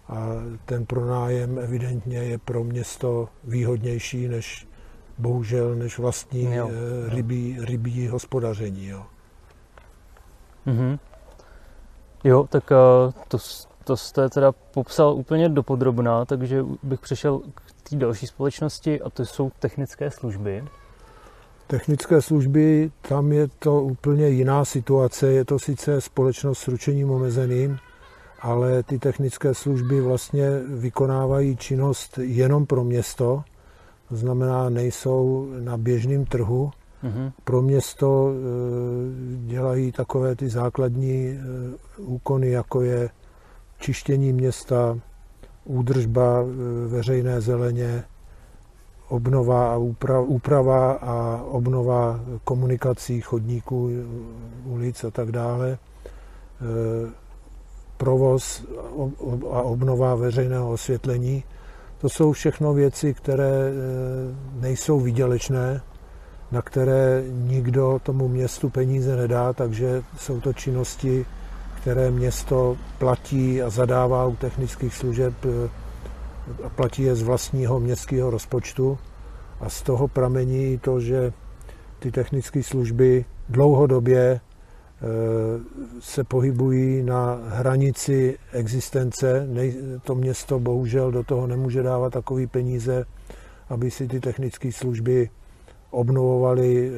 a 0.08 0.28
ten 0.64 0.86
pronájem 0.86 1.58
evidentně 1.58 2.18
je 2.18 2.38
pro 2.38 2.64
město 2.64 3.28
výhodnější 3.44 4.28
než 4.28 4.68
bohužel 5.18 5.74
než 5.74 5.98
vlastní 5.98 6.54
jo, 6.54 6.70
eh, 6.70 7.14
rybí, 7.14 7.56
rybí 7.60 8.08
hospodaření. 8.08 8.86
Jo. 8.86 9.06
Mm-hmm. 10.66 10.98
Jo, 12.24 12.46
tak 12.50 12.70
uh, 12.70 13.12
to, 13.28 13.38
to 13.84 13.96
jste 13.96 14.28
teda 14.28 14.52
popsal 14.52 15.14
úplně 15.14 15.48
dopodrobná, 15.48 16.24
takže 16.24 16.64
bych 16.82 17.00
přešel 17.00 17.40
k 17.54 17.63
té 17.88 17.96
další 17.96 18.26
společnosti 18.26 19.00
a 19.00 19.10
to 19.10 19.26
jsou 19.26 19.50
technické 19.58 20.10
služby. 20.10 20.64
Technické 21.66 22.22
služby, 22.22 22.90
tam 23.08 23.32
je 23.32 23.48
to 23.58 23.82
úplně 23.82 24.28
jiná 24.28 24.64
situace. 24.64 25.32
Je 25.32 25.44
to 25.44 25.58
sice 25.58 26.00
společnost 26.00 26.58
s 26.58 26.68
ručením 26.68 27.10
omezeným, 27.10 27.78
ale 28.40 28.82
ty 28.82 28.98
technické 28.98 29.54
služby 29.54 30.00
vlastně 30.00 30.50
vykonávají 30.58 31.56
činnost 31.56 32.18
jenom 32.22 32.66
pro 32.66 32.84
město, 32.84 33.42
to 34.08 34.16
znamená, 34.16 34.70
nejsou 34.70 35.48
na 35.60 35.76
běžném 35.76 36.24
trhu. 36.24 36.70
Mm-hmm. 37.04 37.32
Pro 37.44 37.62
město 37.62 38.30
e, 38.30 39.46
dělají 39.46 39.92
takové 39.92 40.36
ty 40.36 40.48
základní 40.48 41.28
e, 41.28 41.38
úkony, 41.98 42.50
jako 42.50 42.82
je 42.82 43.10
čištění 43.78 44.32
města, 44.32 44.98
údržba 45.64 46.40
e, 46.42 46.44
veřejné 46.88 47.40
zeleně, 47.40 48.04
obnova 49.08 49.74
a 49.74 49.76
úprava, 50.20 50.92
a 50.92 51.42
obnova 51.42 52.20
komunikací, 52.44 53.20
chodníků, 53.20 53.90
ulic 54.64 55.04
a 55.04 55.10
tak 55.10 55.32
dále 55.32 55.78
provoz 57.96 58.64
a 59.50 59.62
obnova 59.62 60.14
veřejného 60.14 60.70
osvětlení. 60.70 61.44
To 61.98 62.08
jsou 62.08 62.32
všechno 62.32 62.74
věci, 62.74 63.14
které 63.14 63.68
e, 63.68 63.72
nejsou 64.60 65.00
výdělečné, 65.00 65.80
na 66.52 66.62
které 66.62 67.24
nikdo 67.28 68.00
tomu 68.02 68.28
městu 68.28 68.68
peníze 68.68 69.16
nedá, 69.16 69.52
takže 69.52 70.02
jsou 70.18 70.40
to 70.40 70.52
činnosti, 70.52 71.26
které 71.84 72.10
město 72.10 72.76
platí 72.98 73.62
a 73.62 73.70
zadává 73.70 74.26
u 74.26 74.36
technických 74.36 74.94
služeb 74.94 75.34
e, 75.44 75.68
a 76.64 76.68
platí 76.68 77.02
je 77.02 77.14
z 77.14 77.22
vlastního 77.22 77.80
městského 77.80 78.30
rozpočtu. 78.30 78.98
A 79.60 79.68
z 79.68 79.82
toho 79.82 80.08
pramení 80.08 80.78
to, 80.78 81.00
že 81.00 81.32
ty 81.98 82.12
technické 82.12 82.62
služby 82.62 83.24
dlouhodobě 83.48 84.40
Eh, 85.04 85.60
se 86.00 86.24
pohybují 86.24 87.02
na 87.02 87.38
hranici 87.48 88.38
existence. 88.52 89.48
To 90.02 90.14
město 90.14 90.58
bohužel 90.58 91.10
do 91.10 91.24
toho 91.24 91.46
nemůže 91.46 91.82
dávat 91.82 92.12
takové 92.12 92.46
peníze, 92.46 93.04
aby 93.68 93.90
si 93.90 94.08
ty 94.08 94.20
technické 94.20 94.72
služby 94.72 95.30
obnovovaly 95.94 96.88
eh, 96.88 96.92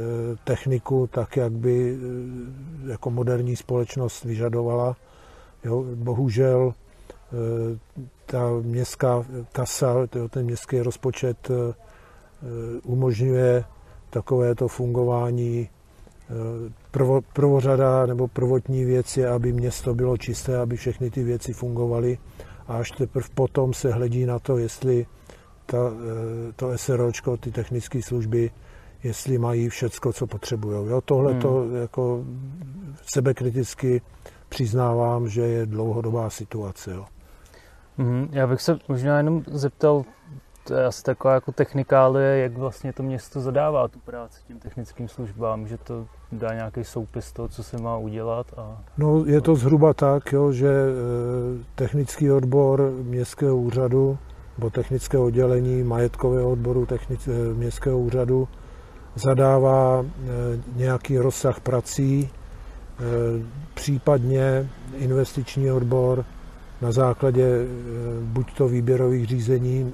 techniku 0.44 1.06
tak, 1.06 1.36
jak 1.36 1.52
by 1.52 1.98
eh, 2.86 2.90
jako 2.90 3.10
moderní 3.10 3.56
společnost 3.56 4.24
vyžadovala. 4.24 4.96
Jo, 5.64 5.84
bohužel 5.94 6.74
ta 8.26 8.50
městská 8.62 9.24
kasa, 9.52 9.94
ten 10.30 10.44
městský 10.44 10.80
rozpočet 10.80 11.50
umožňuje 12.84 13.64
takovéto 14.10 14.68
fungování 14.68 15.68
prvo, 16.90 17.20
prvořada 17.32 18.06
nebo 18.06 18.28
prvotní 18.28 18.84
věc 18.84 19.16
je, 19.16 19.28
aby 19.28 19.52
město 19.52 19.94
bylo 19.94 20.16
čisté, 20.16 20.58
aby 20.58 20.76
všechny 20.76 21.10
ty 21.10 21.24
věci 21.24 21.52
fungovaly 21.52 22.18
a 22.68 22.76
až 22.76 22.90
teprve 22.90 23.28
potom 23.34 23.74
se 23.74 23.92
hledí 23.92 24.26
na 24.26 24.38
to, 24.38 24.58
jestli 24.58 25.06
ta, 25.66 25.78
eh, 25.78 26.52
to 26.56 26.78
SROčko, 26.78 27.36
ty 27.36 27.50
technické 27.50 28.02
služby, 28.02 28.50
jestli 29.06 29.38
mají 29.38 29.68
všecko, 29.68 30.12
co 30.12 30.26
potřebují. 30.26 30.90
Jo, 30.90 31.00
tohle 31.00 31.32
hmm. 31.32 31.40
to 31.40 31.70
jako 31.70 32.24
sebekriticky 33.02 34.02
přiznávám, 34.48 35.28
že 35.28 35.40
je 35.40 35.66
dlouhodobá 35.66 36.30
situace. 36.30 36.90
Jo. 36.90 37.04
Hmm, 37.98 38.28
já 38.32 38.46
bych 38.46 38.62
se 38.62 38.78
možná 38.88 39.16
jenom 39.16 39.42
zeptal, 39.46 40.04
to 40.64 40.74
je 40.74 40.84
asi 40.84 41.02
taková 41.02 41.34
jako 41.34 41.52
technikálie, 41.52 42.38
jak 42.38 42.56
vlastně 42.56 42.92
to 42.92 43.02
město 43.02 43.40
zadává 43.40 43.88
tu 43.88 43.98
práci 43.98 44.40
těm 44.48 44.58
technickým 44.58 45.08
službám, 45.08 45.66
že 45.66 45.78
to 45.78 46.06
dá 46.32 46.54
nějaký 46.54 46.84
soupis 46.84 47.32
toho, 47.32 47.48
co 47.48 47.62
se 47.62 47.78
má 47.78 47.96
udělat? 47.96 48.46
A... 48.56 48.82
No, 48.98 49.24
je 49.24 49.40
to 49.40 49.54
zhruba 49.54 49.94
tak, 49.94 50.32
jo, 50.32 50.52
že 50.52 50.68
e, 50.68 50.92
technický 51.74 52.30
odbor 52.30 52.92
městského 53.02 53.56
úřadu 53.56 54.18
nebo 54.58 54.70
technického 54.70 55.24
oddělení 55.24 55.82
majetkového 55.82 56.50
odboru 56.50 56.86
technic, 56.86 57.28
e, 57.28 57.54
městského 57.54 57.98
úřadu 57.98 58.48
zadává 59.16 60.04
e, 60.04 60.06
nějaký 60.76 61.18
rozsah 61.18 61.60
prací, 61.60 62.30
případně 63.74 64.68
investiční 64.94 65.70
odbor 65.70 66.24
na 66.82 66.92
základě 66.92 67.42
eh, 67.42 67.66
buď 68.20 68.54
to 68.56 68.68
výběrových 68.68 69.26
řízení, 69.26 69.92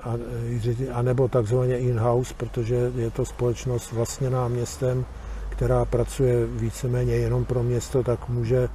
a, 0.93 1.03
nebo 1.03 1.29
takzvaně 1.29 1.79
in-house, 1.79 2.35
protože 2.37 2.93
je 2.97 3.11
to 3.11 3.25
společnost 3.25 3.93
vlastněná 3.93 4.49
městem, 4.49 5.05
která 5.49 5.85
pracuje 5.85 6.47
víceméně 6.47 7.15
jenom 7.15 7.45
pro 7.45 7.63
město, 7.63 8.03
tak 8.03 8.29
může 8.29 8.69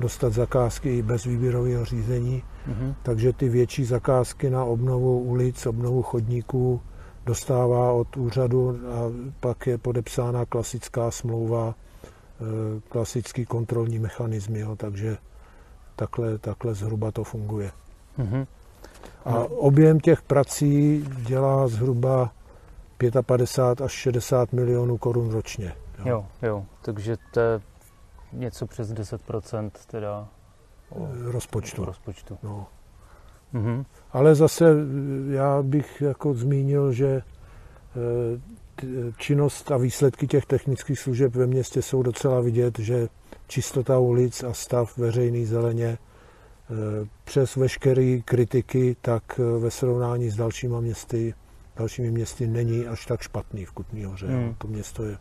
dostat 0.00 0.32
zakázky 0.32 0.98
i 0.98 1.02
bez 1.02 1.24
výběrového 1.24 1.84
řízení. 1.84 2.42
Mm-hmm. 2.68 2.94
Takže 3.02 3.32
ty 3.32 3.48
větší 3.48 3.84
zakázky 3.84 4.50
na 4.50 4.64
obnovu 4.64 5.18
ulic, 5.18 5.66
obnovu 5.66 6.02
chodníků 6.02 6.80
dostává 7.28 7.92
od 7.92 8.16
úřadu 8.16 8.70
a 8.70 9.12
pak 9.40 9.66
je 9.66 9.78
podepsána 9.78 10.46
klasická 10.46 11.10
smlouva, 11.10 11.74
eh, 11.74 12.80
klasický 12.88 13.46
kontrolní 13.46 13.98
mechanismy, 13.98 14.58
jo, 14.58 14.76
takže 14.76 15.16
takhle, 15.96 16.38
takhle 16.38 16.74
zhruba 16.74 17.10
to 17.10 17.24
funguje. 17.24 17.70
Mm-hmm. 18.18 18.46
A 19.24 19.44
objem 19.44 20.00
těch 20.00 20.22
prací 20.22 21.04
dělá 21.26 21.68
zhruba 21.68 22.32
55 23.26 23.84
až 23.84 23.92
60 23.92 24.52
milionů 24.52 24.98
korun 24.98 25.30
ročně. 25.30 25.74
Jo, 25.98 26.06
jo, 26.06 26.26
jo 26.42 26.64
takže 26.82 27.16
to 27.32 27.40
je 27.40 27.60
něco 28.32 28.66
přes 28.66 28.92
10% 28.92 29.70
teda 29.86 30.28
o 30.90 31.08
rozpočtu. 31.32 31.84
rozpočtu. 31.84 32.38
No. 32.42 32.66
Mm-hmm. 33.54 33.84
Ale 34.12 34.34
zase 34.34 34.74
já 35.30 35.62
bych 35.62 36.00
jako 36.00 36.34
zmínil, 36.34 36.92
že 36.92 37.06
eh, 37.06 37.22
činnost 39.16 39.70
a 39.70 39.76
výsledky 39.76 40.26
těch 40.26 40.46
technických 40.46 40.98
služeb 40.98 41.34
ve 41.36 41.46
městě 41.46 41.82
jsou 41.82 42.02
docela 42.02 42.40
vidět, 42.40 42.78
že 42.78 43.08
čistota 43.46 43.98
ulic 43.98 44.42
a 44.42 44.52
stav 44.52 44.98
veřejný 44.98 45.46
zeleně 45.46 45.86
eh, 45.88 47.08
přes 47.24 47.56
veškeré 47.56 48.18
kritiky, 48.24 48.96
tak 49.00 49.40
eh, 49.40 49.58
ve 49.58 49.70
srovnání 49.70 50.30
s 50.30 50.36
dalšíma 50.36 50.80
městy, 50.80 51.34
dalšími 51.76 52.10
městy 52.10 52.46
není 52.46 52.86
až 52.86 53.06
tak 53.06 53.20
špatný 53.20 53.64
v 53.64 53.72
Kutný 53.72 54.04
hoře. 54.04 54.26
Hmm. 54.26 54.54
To 54.58 54.68
město 54.68 55.04
je 55.04 55.18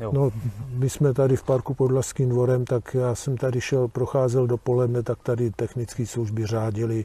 Jo. 0.00 0.10
No, 0.14 0.30
my 0.70 0.90
jsme 0.90 1.14
tady 1.14 1.36
v 1.36 1.42
parku 1.42 1.74
pod 1.74 1.92
Laským 1.92 2.28
dvorem, 2.28 2.64
tak 2.64 2.94
já 2.94 3.14
jsem 3.14 3.36
tady 3.36 3.60
šel, 3.60 3.88
procházel 3.88 4.46
dopoledne, 4.46 5.02
tak 5.02 5.22
tady 5.22 5.50
technické 5.50 6.06
služby 6.06 6.46
řádili, 6.46 7.04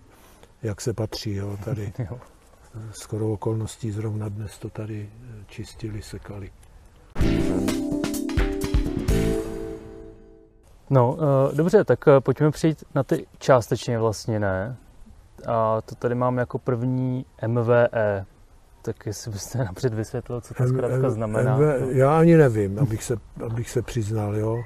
jak 0.64 0.82
se 0.82 0.94
patří. 0.94 1.36
Jo, 1.36 1.58
tady 1.66 1.94
jo. 2.12 2.20
skoro 2.92 3.32
okolností 3.32 3.92
zrovna 3.92 4.30
dnes 4.30 4.60
to 4.60 4.70
tady 4.70 5.10
čistili, 5.48 6.02
sekali. 6.02 6.52
No, 10.90 11.14
uh, 11.14 11.56
dobře, 11.56 11.84
tak 11.84 12.08
uh, 12.08 12.20
pojďme 12.20 12.52
přijít 12.52 12.84
na 12.96 13.04
ty 13.04 13.28
částečně 13.38 14.00
vlastněné. 14.00 14.78
A 15.48 15.82
to 15.82 15.96
tady 15.96 16.16
mám 16.16 16.38
jako 16.38 16.60
první 16.60 17.26
MVE. 17.48 18.26
Tak 18.82 19.06
jestli 19.06 19.32
byste 19.32 19.58
napřed 19.58 19.94
vysvětlil, 19.94 20.42
co 20.42 20.54
to 20.54 20.68
zkrátka 20.68 21.10
znamená. 21.10 21.58
MV, 21.58 21.62
já 21.90 22.20
ani 22.20 22.38
nevím, 22.38 22.80
abych 22.80 23.04
se, 23.04 23.16
abych 23.46 23.70
se 23.70 23.82
přiznal, 23.82 24.38
jo. 24.38 24.64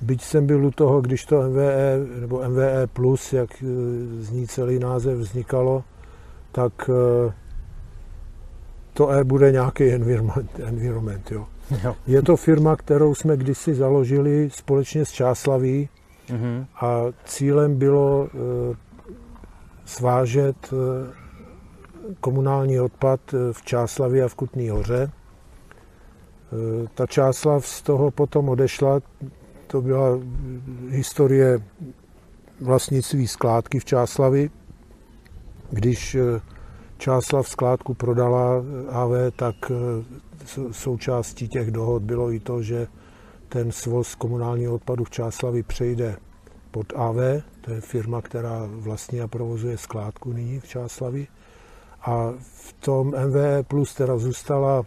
Byť 0.00 0.22
jsem 0.22 0.46
byl 0.46 0.66
u 0.66 0.70
toho, 0.70 1.00
když 1.00 1.24
to 1.24 1.42
MVE, 1.42 1.98
nebo 2.20 2.48
MVE+, 2.48 2.86
plus, 2.86 3.32
jak 3.32 3.50
eh, 3.62 3.66
zní 4.22 4.46
celý 4.46 4.78
název, 4.78 5.18
vznikalo, 5.18 5.84
tak 6.52 6.90
to 8.94 9.10
E 9.10 9.24
bude 9.24 9.52
nějaký 9.52 9.84
environment, 9.84 10.60
environment 10.60 11.30
jo. 11.30 11.46
Jo. 11.84 11.96
Je 12.06 12.22
to 12.22 12.36
firma, 12.36 12.76
kterou 12.76 13.14
jsme 13.14 13.36
kdysi 13.36 13.74
založili 13.74 14.50
společně 14.52 15.04
s 15.04 15.12
Čáslaví 15.12 15.88
mm-hmm. 16.28 16.66
a 16.80 17.02
cílem 17.24 17.78
bylo 17.78 18.28
e, 18.28 18.28
svážet 19.84 20.56
e, 20.72 21.23
komunální 22.20 22.80
odpad 22.80 23.20
eh, 23.34 23.52
v 23.52 23.62
Čáslavi 23.62 24.22
a 24.22 24.28
v 24.28 24.34
Kutný 24.34 24.68
hoře. 24.68 25.02
E, 25.02 26.88
ta 26.94 27.06
Čáslav 27.06 27.66
z 27.66 27.82
toho 27.82 28.10
potom 28.10 28.48
odešla, 28.48 29.00
to 29.66 29.82
byla 29.82 30.18
historie 30.88 31.58
vlastnictví 32.60 33.26
skládky 33.26 33.78
v 33.78 33.84
Čáslavi. 33.84 34.50
Když 35.70 36.16
Čáslav 36.98 37.48
skládku 37.48 37.94
prodala 37.94 38.64
AV, 38.88 39.10
tak 39.36 39.54
součástí 40.70 41.48
těch 41.48 41.70
dohod 41.70 42.02
bylo 42.02 42.32
i 42.32 42.40
to, 42.40 42.62
že 42.62 42.86
ten 43.48 43.72
svoz 43.72 44.14
komunálního 44.14 44.74
odpadu 44.74 45.04
v 45.04 45.10
Čáslavi 45.10 45.62
přejde 45.62 46.16
pod 46.70 46.92
AV, 46.96 47.16
to 47.60 47.70
je 47.70 47.80
firma, 47.80 48.22
která 48.22 48.68
vlastně 48.70 49.22
a 49.22 49.28
provozuje 49.28 49.78
skládku 49.78 50.32
nyní 50.32 50.60
v 50.60 50.68
Čáslavi. 50.68 51.26
A 52.04 52.32
v 52.38 52.72
tom 52.72 53.14
MVE 53.26 53.62
Plus 53.62 53.94
teda 53.94 54.18
zůstala 54.18 54.82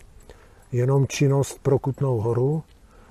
jenom 0.72 1.08
činnost 1.08 1.60
pro 1.62 1.80
Kutnou 1.80 2.18
horu, 2.20 2.64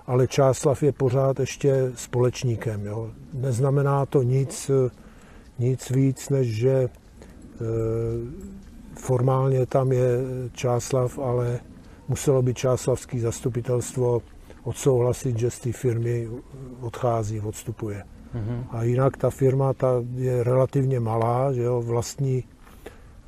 ale 0.06 0.26
Čáslav 0.26 0.82
je 0.82 0.92
pořád 0.92 1.40
ještě 1.40 1.92
společníkem. 1.94 2.86
Jo. 2.86 3.10
Neznamená 3.32 4.06
to 4.06 4.22
nic, 4.22 4.70
nic 5.58 5.90
víc, 5.90 6.28
než 6.28 6.48
že 6.48 6.70
e, 6.72 6.88
formálně 8.98 9.66
tam 9.66 9.92
je 9.92 10.18
Čáslav, 10.52 11.18
ale 11.18 11.60
muselo 12.08 12.42
by 12.42 12.54
čáslavské 12.54 13.20
zastupitelstvo 13.20 14.22
odsouhlasit, 14.62 15.38
že 15.38 15.50
z 15.50 15.58
té 15.58 15.72
firmy 15.72 16.28
odchází, 16.80 17.40
odstupuje. 17.40 18.02
Mm-hmm. 18.34 18.64
A 18.70 18.82
jinak 18.82 19.16
ta 19.16 19.30
firma 19.30 19.72
ta 19.72 20.02
je 20.14 20.44
relativně 20.44 21.00
malá, 21.00 21.52
že 21.52 21.62
jo, 21.62 21.82
vlastní 21.82 22.44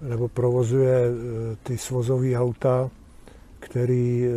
nebo 0.03 0.29
provozuje 0.29 0.97
e, 0.97 1.11
ty 1.63 1.79
svozové 1.79 2.37
auta, 2.37 2.91
který 3.61 4.27
e, 4.27 4.31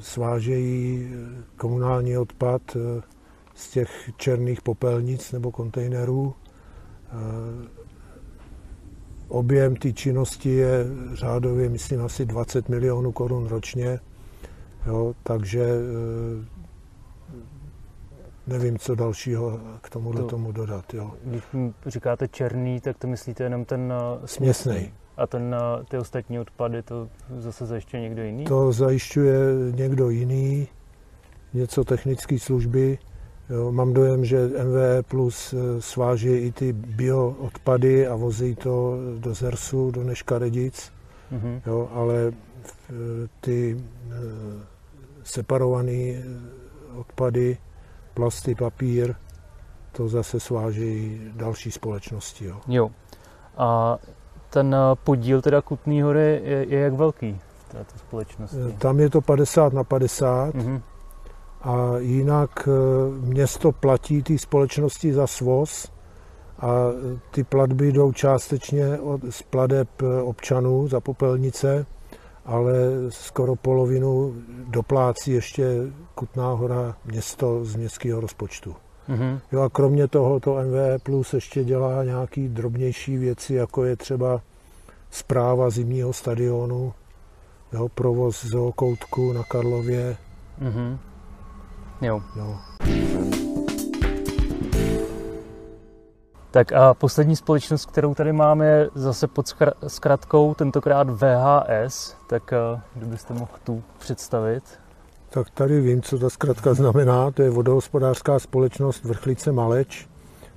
svážejí 0.00 1.04
e, 1.04 1.16
komunální 1.56 2.18
odpad 2.18 2.62
z 3.54 3.70
těch 3.70 4.10
černých 4.16 4.62
popelnic 4.62 5.32
nebo 5.32 5.52
kontejnerů. 5.52 6.34
Objem 9.28 9.76
té 9.76 9.92
činnosti 9.92 10.50
je 10.50 10.84
řádově, 11.14 11.68
myslím, 11.68 12.00
asi 12.00 12.24
20 12.24 12.68
milionů 12.68 13.12
korun 13.12 13.46
ročně. 13.46 14.00
Jo, 14.86 15.14
takže 15.22 15.64
eh, 15.64 16.61
nevím, 18.46 18.78
co 18.78 18.94
dalšího 18.94 19.60
k 19.80 19.90
tomu 19.90 20.12
to, 20.12 20.26
tomu 20.26 20.52
dodat. 20.52 20.94
Jo. 20.94 21.10
Když 21.24 21.42
říkáte 21.86 22.28
černý, 22.28 22.80
tak 22.80 22.98
to 22.98 23.06
myslíte 23.06 23.44
jenom 23.44 23.64
ten 23.64 23.92
eh, 23.96 24.26
směsný. 24.26 24.92
A 25.16 25.26
ten, 25.26 25.56
eh, 25.58 25.84
ty 25.84 25.98
ostatní 25.98 26.38
odpady, 26.38 26.82
to 26.82 27.08
zase 27.38 27.66
zajišťuje 27.66 28.02
někdo 28.02 28.22
jiný? 28.22 28.44
To 28.44 28.72
zajišťuje 28.72 29.36
někdo 29.70 30.10
jiný, 30.10 30.68
něco 31.54 31.84
technické 31.84 32.38
služby. 32.38 32.98
Jo, 33.50 33.72
mám 33.72 33.92
dojem, 33.92 34.24
že 34.24 34.48
MVE 34.48 35.02
Plus 35.02 35.52
eh, 35.52 35.80
sváží 35.80 36.32
i 36.32 36.52
ty 36.52 36.72
bioodpady 36.72 38.06
a 38.06 38.14
vozí 38.14 38.54
to 38.54 38.96
do 39.18 39.34
Zersu, 39.34 39.90
do 39.90 40.04
Neškaredic, 40.04 40.92
mm-hmm. 41.32 41.60
jo, 41.66 41.88
ale 41.92 42.32
ty 43.40 43.76
separované 45.22 46.22
odpady, 46.96 47.58
plasty, 48.14 48.54
papír, 48.54 49.14
to 49.92 50.08
zase 50.08 50.40
sváží 50.40 51.20
další 51.34 51.70
společnosti. 51.70 52.44
Jo. 52.44 52.60
jo. 52.68 52.90
A 53.56 53.98
ten 54.50 54.76
podíl 55.04 55.42
teda 55.42 55.62
Kutný 55.62 56.02
hory 56.02 56.40
je, 56.44 56.66
je 56.68 56.80
jak 56.80 56.92
velký 56.92 57.40
v 57.68 57.72
této 57.72 57.98
společnosti? 57.98 58.56
Tam 58.78 59.00
je 59.00 59.10
to 59.10 59.20
50 59.20 59.72
na 59.72 59.84
50. 59.84 60.54
Mm-hmm 60.54 60.80
a 61.62 61.98
jinak 61.98 62.68
e, 62.68 62.70
město 63.26 63.72
platí 63.72 64.22
ty 64.22 64.38
společnosti 64.38 65.12
za 65.12 65.26
svoz 65.26 65.92
a 66.58 66.68
ty 67.30 67.44
platby 67.44 67.92
jdou 67.92 68.12
částečně 68.12 68.98
od, 68.98 69.20
z 69.30 69.42
pladeb 69.42 69.88
občanů 70.22 70.88
za 70.88 71.00
popelnice, 71.00 71.86
ale 72.44 72.72
skoro 73.08 73.56
polovinu 73.56 74.34
doplácí 74.68 75.32
ještě 75.32 75.64
Kutná 76.14 76.52
hora 76.52 76.96
město 77.04 77.64
z 77.64 77.76
městského 77.76 78.20
rozpočtu. 78.20 78.76
Mm-hmm. 79.08 79.40
Jo 79.52 79.60
a 79.60 79.68
kromě 79.68 80.08
toho 80.08 80.40
to 80.40 80.54
MVE 80.54 80.98
Plus 80.98 81.34
ještě 81.34 81.64
dělá 81.64 82.04
nějaký 82.04 82.48
drobnější 82.48 83.16
věci, 83.16 83.54
jako 83.54 83.84
je 83.84 83.96
třeba 83.96 84.40
zpráva 85.10 85.70
zimního 85.70 86.12
stadionu, 86.12 86.92
jo, 87.72 87.88
provoz 87.88 88.44
zookoutku 88.44 89.32
na 89.32 89.42
Karlově, 89.42 90.16
mm-hmm. 90.62 90.98
Jo. 92.02 92.22
jo. 92.36 92.56
Tak 96.52 96.72
a 96.72 96.94
poslední 96.94 97.36
společnost, 97.36 97.86
kterou 97.86 98.14
tady 98.14 98.32
máme, 98.32 98.66
je 98.66 98.90
zase 98.94 99.26
pod 99.26 99.54
zkratkou, 99.86 100.54
tentokrát 100.54 101.10
VHS. 101.10 102.16
Tak 102.26 102.52
eh, 102.52 102.80
kdybyste 102.94 103.34
mohl 103.34 103.52
tu 103.64 103.82
představit. 103.98 104.62
Tak 105.30 105.50
tady 105.50 105.80
vím, 105.80 106.02
co 106.02 106.18
ta 106.18 106.30
zkratka 106.30 106.74
znamená. 106.74 107.30
To 107.30 107.42
je 107.42 107.50
vodohospodářská 107.50 108.38
společnost 108.38 109.04
Vrchlice 109.04 109.52
Maleč. 109.52 110.08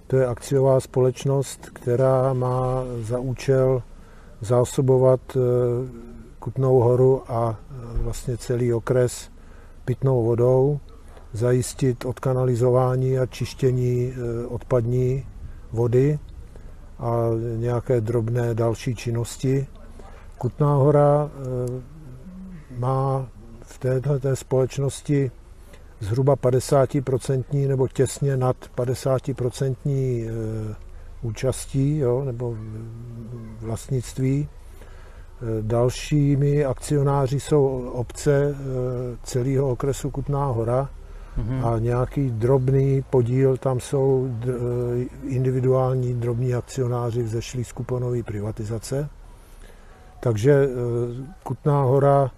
To 0.07 0.15
je 0.15 0.27
akciová 0.27 0.79
společnost, 0.79 1.69
která 1.73 2.33
má 2.33 2.83
za 3.01 3.19
účel 3.19 3.83
zásobovat 4.41 5.21
eh, 5.35 5.39
Kutnou 6.39 6.79
horu 6.79 7.21
a 7.27 7.55
eh, 7.59 7.73
vlastně 7.97 8.37
celý 8.37 8.73
okres 8.73 9.29
pitnou 9.85 10.23
vodou, 10.23 10.79
zajistit 11.33 12.05
odkanalizování 12.05 13.19
a 13.19 13.25
čištění 13.25 14.13
odpadní 14.47 15.25
vody 15.75 16.19
a 16.99 17.13
nějaké 17.55 18.01
drobné 18.01 18.53
další 18.53 18.95
činnosti. 18.95 19.67
Kutná 20.37 20.75
hora 20.75 21.29
má 22.77 23.27
v 23.61 23.77
této 23.79 24.35
společnosti 24.35 25.31
zhruba 25.99 26.35
50% 26.35 27.67
nebo 27.67 27.87
těsně 27.87 28.37
nad 28.37 28.55
50% 28.77 29.75
eh, 29.85 30.75
účastí 31.21 31.97
jo, 31.97 32.23
nebo 32.25 32.57
vlastnictví. 33.59 34.47
Eh, 34.47 35.45
dalšími 35.61 36.65
akcionáři 36.65 37.39
jsou 37.39 37.89
obce 37.93 38.55
eh, 38.55 38.55
celého 39.23 39.69
okresu 39.69 40.09
Kutná 40.11 40.45
hora 40.45 40.89
mm-hmm. 41.37 41.67
a 41.67 41.79
nějaký 41.79 42.31
drobný 42.31 43.03
podíl, 43.09 43.57
tam 43.57 43.79
jsou 43.79 44.29
individuální 45.27 46.13
drobní 46.13 46.55
akcionáři 46.55 47.23
vzešlí 47.23 47.63
z 47.63 47.71
kuponové 47.71 48.23
privatizace. 48.23 49.09
Takže 50.19 50.69
Kutná 51.43 51.83
hora 51.83 52.31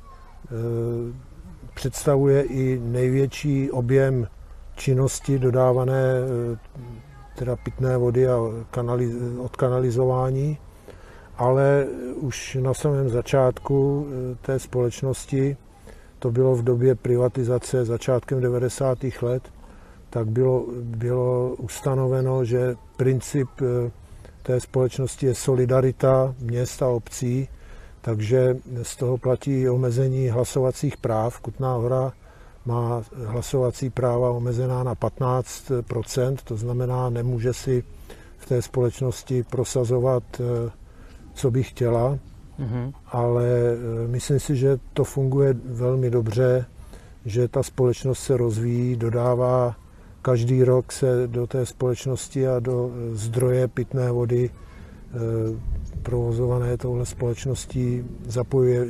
představuje 1.74 2.42
i 2.44 2.80
největší 2.84 3.72
objem 3.72 4.28
činnosti 4.76 5.40
dodávané 5.40 6.14
eh, 6.54 6.58
teda 7.36 7.56
pitné 7.56 7.98
vody 7.98 8.28
a 8.28 8.38
odkanalizování, 9.38 10.58
ale 11.38 11.88
už 12.16 12.58
na 12.62 12.74
samém 12.74 13.10
začátku 13.10 14.08
eh, 14.08 14.36
té 14.42 14.60
společnosti, 14.60 15.58
to 16.20 16.32
bylo 16.32 16.56
v 16.56 16.64
době 16.64 16.96
privatizace 16.96 17.86
začátkem 17.86 18.42
90. 18.42 18.98
let, 19.22 19.44
tak 20.10 20.28
bylo, 20.28 20.66
bylo 20.82 21.56
ustanoveno, 21.56 22.46
že 22.46 22.76
princip 22.98 23.50
eh, 23.62 23.92
té 24.44 24.60
společnosti 24.60 25.26
je 25.26 25.36
solidarita 25.36 26.36
měst 26.40 26.82
a 26.82 26.88
obcí, 26.88 27.48
takže 28.02 28.58
z 28.84 28.96
toho 28.96 29.18
platí 29.18 29.70
omezení 29.70 30.30
hlasovacích 30.30 30.98
práv. 30.98 31.40
Kutná 31.40 31.74
hora 31.74 32.14
má 32.66 33.04
hlasovací 33.26 33.90
práva 33.90 34.32
omezená 34.32 34.84
na 34.84 34.96
15% 34.96 36.38
to 36.44 36.58
znamená, 36.58 37.10
nemůže 37.10 37.54
si 37.54 37.84
v 38.38 38.46
té 38.46 38.62
společnosti 38.62 39.44
prosazovat, 39.44 40.24
eh, 40.40 40.72
co 41.34 41.52
by 41.52 41.64
chtěla, 41.64 42.18
mm-hmm. 42.60 42.94
ale 43.12 43.46
eh, 43.46 44.08
myslím 44.08 44.40
si, 44.40 44.56
že 44.56 44.80
to 44.94 45.04
funguje 45.04 45.56
velmi 45.66 46.10
dobře, 46.10 46.66
že 47.26 47.48
ta 47.48 47.64
společnost 47.64 48.20
se 48.20 48.38
rozvíjí, 48.38 48.96
dodává 48.96 49.76
každý 50.22 50.64
rok 50.64 50.92
se 50.92 51.28
do 51.28 51.48
té 51.48 51.66
společnosti 51.66 52.48
a 52.48 52.60
do 52.60 52.92
zdroje 53.12 53.68
pitné 53.68 54.12
vody 54.12 54.50
eh, 54.50 55.18
provozované 56.04 56.78
touhle 56.78 57.06
společností 57.06 58.04
zapojuje 58.26 58.88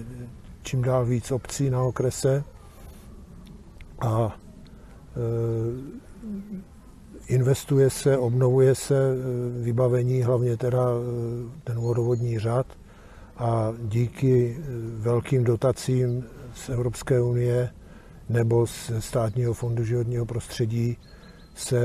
čím 0.63 0.81
dál 0.81 1.05
víc 1.05 1.31
obcí 1.31 1.69
na 1.69 1.83
okrese 1.83 2.43
a 3.99 4.35
investuje 7.27 7.89
se, 7.89 8.17
obnovuje 8.17 8.75
se 8.75 9.15
vybavení, 9.61 10.21
hlavně 10.21 10.57
teda 10.57 10.85
ten 11.63 11.79
vodovodní 11.79 12.39
řad 12.39 12.67
a 13.37 13.73
díky 13.81 14.57
velkým 14.97 15.43
dotacím 15.43 16.25
z 16.53 16.69
Evropské 16.69 17.21
unie 17.21 17.69
nebo 18.29 18.67
z 18.67 18.91
státního 18.99 19.53
fondu 19.53 19.83
životního 19.83 20.25
prostředí 20.25 20.97
se 21.55 21.79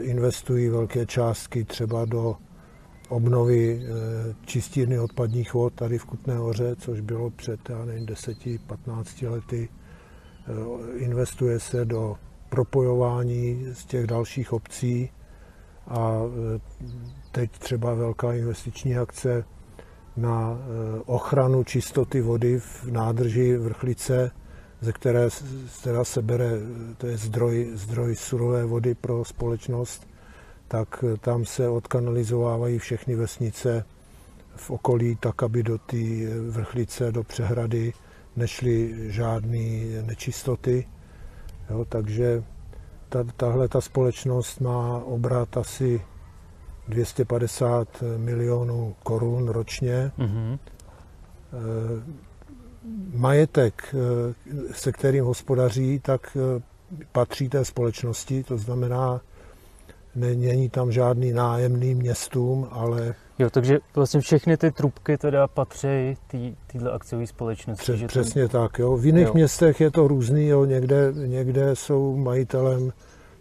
investují 0.00 0.68
velké 0.68 1.06
částky 1.06 1.64
třeba 1.64 2.04
do 2.04 2.36
obnovy 3.08 3.82
eh, 3.82 4.34
čistírny 4.46 4.98
odpadních 4.98 5.54
vod 5.54 5.74
tady 5.74 5.98
v 5.98 6.04
Kutné 6.04 6.36
hoře, 6.36 6.76
což 6.76 7.00
bylo 7.00 7.30
před, 7.30 7.70
já 7.70 7.84
nevím, 7.84 8.06
10-15 8.06 9.30
lety. 9.30 9.68
Eh, 9.68 10.98
investuje 10.98 11.60
se 11.60 11.84
do 11.84 12.16
propojování 12.48 13.66
z 13.72 13.84
těch 13.84 14.06
dalších 14.06 14.52
obcí 14.52 15.10
a 15.86 16.20
eh, 16.56 16.60
teď 17.32 17.50
třeba 17.50 17.94
velká 17.94 18.32
investiční 18.32 18.96
akce 18.96 19.44
na 20.16 20.58
ochranu 21.06 21.64
čistoty 21.64 22.20
vody 22.20 22.60
v 22.60 22.90
nádrži 22.90 23.56
Vrchlice, 23.56 24.30
ze 24.80 24.92
které 24.92 25.28
teda 25.82 26.04
se 26.04 26.22
bere, 26.22 26.50
to 26.98 27.06
je 27.06 27.16
zdroj, 27.16 27.70
zdroj 27.74 28.16
surové 28.16 28.64
vody 28.64 28.94
pro 28.94 29.24
společnost, 29.24 30.08
tak 30.68 31.04
tam 31.20 31.44
se 31.44 31.68
odkanalizovávají 31.68 32.78
všechny 32.78 33.14
vesnice 33.14 33.84
v 34.56 34.70
okolí 34.70 35.16
tak, 35.20 35.42
aby 35.42 35.62
do 35.62 35.78
té 35.78 35.96
vrchlice, 36.50 37.12
do 37.12 37.24
přehrady 37.24 37.92
nešly 38.36 38.94
žádné 39.10 40.02
nečistoty. 40.02 40.88
Jo, 41.70 41.84
takže 41.84 42.42
ta, 43.08 43.24
tahle 43.36 43.68
ta 43.68 43.80
společnost 43.80 44.60
má 44.60 44.98
obrat 45.04 45.56
asi 45.56 46.00
250 46.92 48.02
milionů 48.16 48.94
korun 49.02 49.48
ročně. 49.48 50.12
Mm-hmm. 50.18 50.58
Majetek, 53.14 53.94
e, 53.94 54.74
se 54.74 54.92
kterým 54.92 55.24
hospodaří, 55.24 56.00
tak 56.00 56.36
e, 56.36 56.62
patří 57.12 57.48
té 57.48 57.64
společnosti, 57.64 58.42
to 58.42 58.58
znamená, 58.58 59.20
není 60.14 60.68
tam 60.68 60.92
žádný 60.92 61.32
nájemný 61.32 61.94
městům, 61.94 62.68
ale... 62.70 63.14
Jo, 63.38 63.50
takže 63.50 63.78
vlastně 63.94 64.20
všechny 64.20 64.56
ty 64.56 64.70
trubky 64.70 65.18
teda 65.18 65.48
patří 65.48 66.16
téhle 66.66 66.92
akciové 66.92 67.26
společnosti. 67.26 67.82
Přes, 67.82 67.96
že 67.96 68.06
přesně 68.06 68.48
to... 68.48 68.58
tak, 68.58 68.78
jo. 68.78 68.96
V 68.96 69.06
jiných 69.06 69.26
jo. 69.26 69.32
městech 69.34 69.80
je 69.80 69.90
to 69.90 70.08
různý, 70.08 70.46
jo. 70.46 70.64
Někde, 70.64 71.12
někde 71.14 71.76
jsou 71.76 72.16
majitelem 72.16 72.92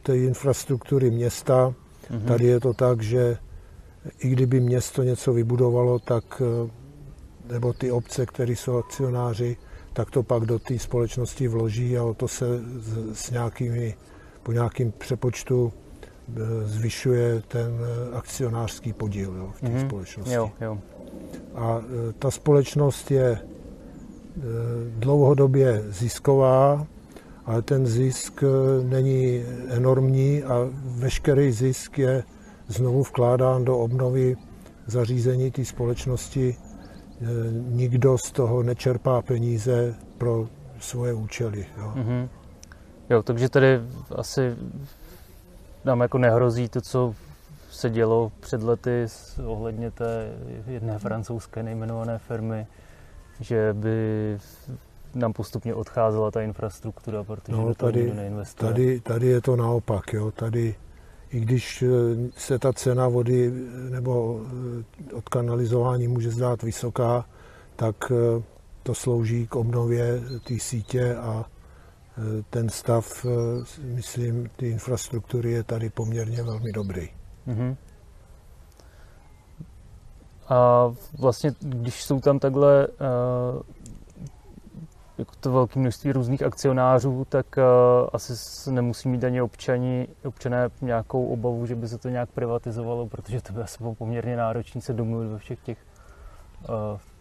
té 0.04 0.18
infrastruktury 0.18 1.12
města. 1.12 1.74
Mhm. 2.12 2.26
Tady 2.28 2.46
je 2.46 2.60
to 2.60 2.74
tak, 2.74 3.02
že 3.02 3.38
i 4.20 4.30
kdyby 4.30 4.60
město 4.60 5.04
něco 5.04 5.34
vybudovalo, 5.34 6.00
tak 6.00 6.42
eh, 6.42 6.72
nebo 7.54 7.74
ty 7.74 7.92
obce, 7.92 8.26
které 8.26 8.52
jsou 8.52 8.78
akcionáři, 8.78 9.58
tak 9.94 10.12
to 10.12 10.24
pak 10.24 10.46
do 10.46 10.60
té 10.60 10.80
společnosti 10.80 11.48
vloží 11.48 11.98
a 11.98 12.04
o 12.04 12.14
to 12.14 12.28
se 12.28 12.46
s, 12.80 13.26
s 13.26 13.32
nějakými, 13.32 13.96
po 14.44 14.52
nějakým 14.52 14.92
přepočtu 14.92 15.74
zvyšuje 16.64 17.42
ten 17.48 17.80
eh, 17.82 18.16
akcionářský 18.16 18.94
podíl 18.94 19.36
jo, 19.36 19.52
v 19.56 19.62
té 19.62 19.68
mm-hmm. 19.68 19.86
společnosti. 19.86 20.34
Jo, 20.34 20.52
jo. 20.62 20.78
A 21.56 21.82
eh, 21.82 22.14
ta 22.20 22.32
společnost 22.32 23.12
je 23.12 23.32
eh, 23.32 23.42
dlouhodobě 25.00 25.84
zisková, 25.88 26.88
ale 27.46 27.62
ten 27.62 27.88
zisk 27.88 28.44
není 28.84 29.44
enormní 29.70 30.44
a 30.44 30.70
veškerý 30.84 31.52
zisk 31.52 31.98
je 31.98 32.24
znovu 32.68 33.04
vkládán 33.04 33.66
do 33.66 33.78
obnovy 33.78 34.36
zařízení 34.88 35.52
té 35.52 35.66
společnosti. 35.66 36.56
Nikdo 37.52 38.18
z 38.18 38.32
toho 38.32 38.64
nečerpá 38.64 39.22
peníze 39.22 39.96
pro 40.18 40.48
svoje 40.80 41.14
účely. 41.14 41.66
Jo. 41.78 41.94
Mm-hmm. 41.96 42.28
Jo, 43.10 43.24
takže 43.24 43.50
tady 43.50 43.80
asi 44.16 44.56
nám 45.86 46.02
jako 46.02 46.18
nehrozí 46.18 46.70
to, 46.70 46.82
co 46.82 47.16
se 47.70 47.90
dělo 47.90 48.32
před 48.40 48.64
lety 48.64 49.06
ohledně 49.46 49.92
té 49.92 50.32
jedné 50.68 51.00
francouzské 51.00 51.64
nejmenované 51.64 52.18
firmy, 52.18 52.68
že 53.40 53.74
by 53.74 54.38
nám 55.16 55.34
postupně 55.34 55.76
odcházela 55.76 56.32
ta 56.32 56.42
infrastruktura, 56.42 57.24
protože 57.24 57.52
no, 57.52 57.68
do 57.68 57.76
toho 57.76 57.92
tady, 57.92 58.14
neinvestuje. 58.14 58.72
Tady, 58.72 59.00
tady 59.00 59.28
je 59.28 59.42
to 59.42 59.56
naopak. 59.56 60.14
Jo. 60.14 60.32
Tady, 60.32 60.76
i 61.30 61.40
když 61.40 61.82
eh, 61.82 61.88
se 62.38 62.60
ta 62.60 62.74
cena 62.74 63.08
vody 63.08 63.52
eh, 63.54 63.90
nebo 63.90 64.42
eh, 65.10 65.14
od 65.14 65.30
kanalizování 65.30 66.08
může 66.08 66.32
zdát 66.32 66.64
vysoká, 66.64 67.26
tak 67.76 68.12
to 68.84 68.96
slouží 68.96 69.48
k 69.48 69.56
obnově 69.56 70.22
té 70.44 70.60
sítě 70.60 71.16
a 71.16 71.46
ten 72.50 72.70
stav, 72.70 73.26
myslím, 73.84 74.50
ty 74.56 74.70
infrastruktury 74.70 75.52
je 75.52 75.64
tady 75.64 75.90
poměrně 75.90 76.44
velmi 76.44 76.72
dobrý. 76.72 77.10
Mm-hmm. 77.48 77.76
A 80.50 80.94
vlastně, 81.20 81.52
když 81.60 82.04
jsou 82.04 82.20
tam 82.20 82.40
takhle 82.40 82.88
uh, 82.88 83.62
jako 85.22 85.32
to 85.40 85.52
velké 85.52 85.80
množství 85.80 86.12
různých 86.12 86.44
akcionářů, 86.44 87.26
tak 87.30 87.46
uh, 87.58 87.64
asi 88.14 88.34
nemusí 88.72 89.10
mít 89.10 89.24
ani 89.24 89.42
občani, 89.42 90.08
občané 90.26 90.70
nějakou 90.82 91.26
obavu, 91.26 91.66
že 91.66 91.76
by 91.76 91.88
se 91.88 91.98
to 91.98 92.10
nějak 92.10 92.30
privatizovalo, 92.30 93.08
protože 93.08 93.42
to 93.42 93.54
by 93.54 93.62
asi 93.62 93.78
bylo 93.78 93.96
poměrně 93.96 94.38
náročné 94.38 94.82
se 94.82 94.94
domluvit 94.94 95.28
ve 95.28 95.38
všech 95.38 95.60
těch 95.60 95.78
uh, 96.70 96.76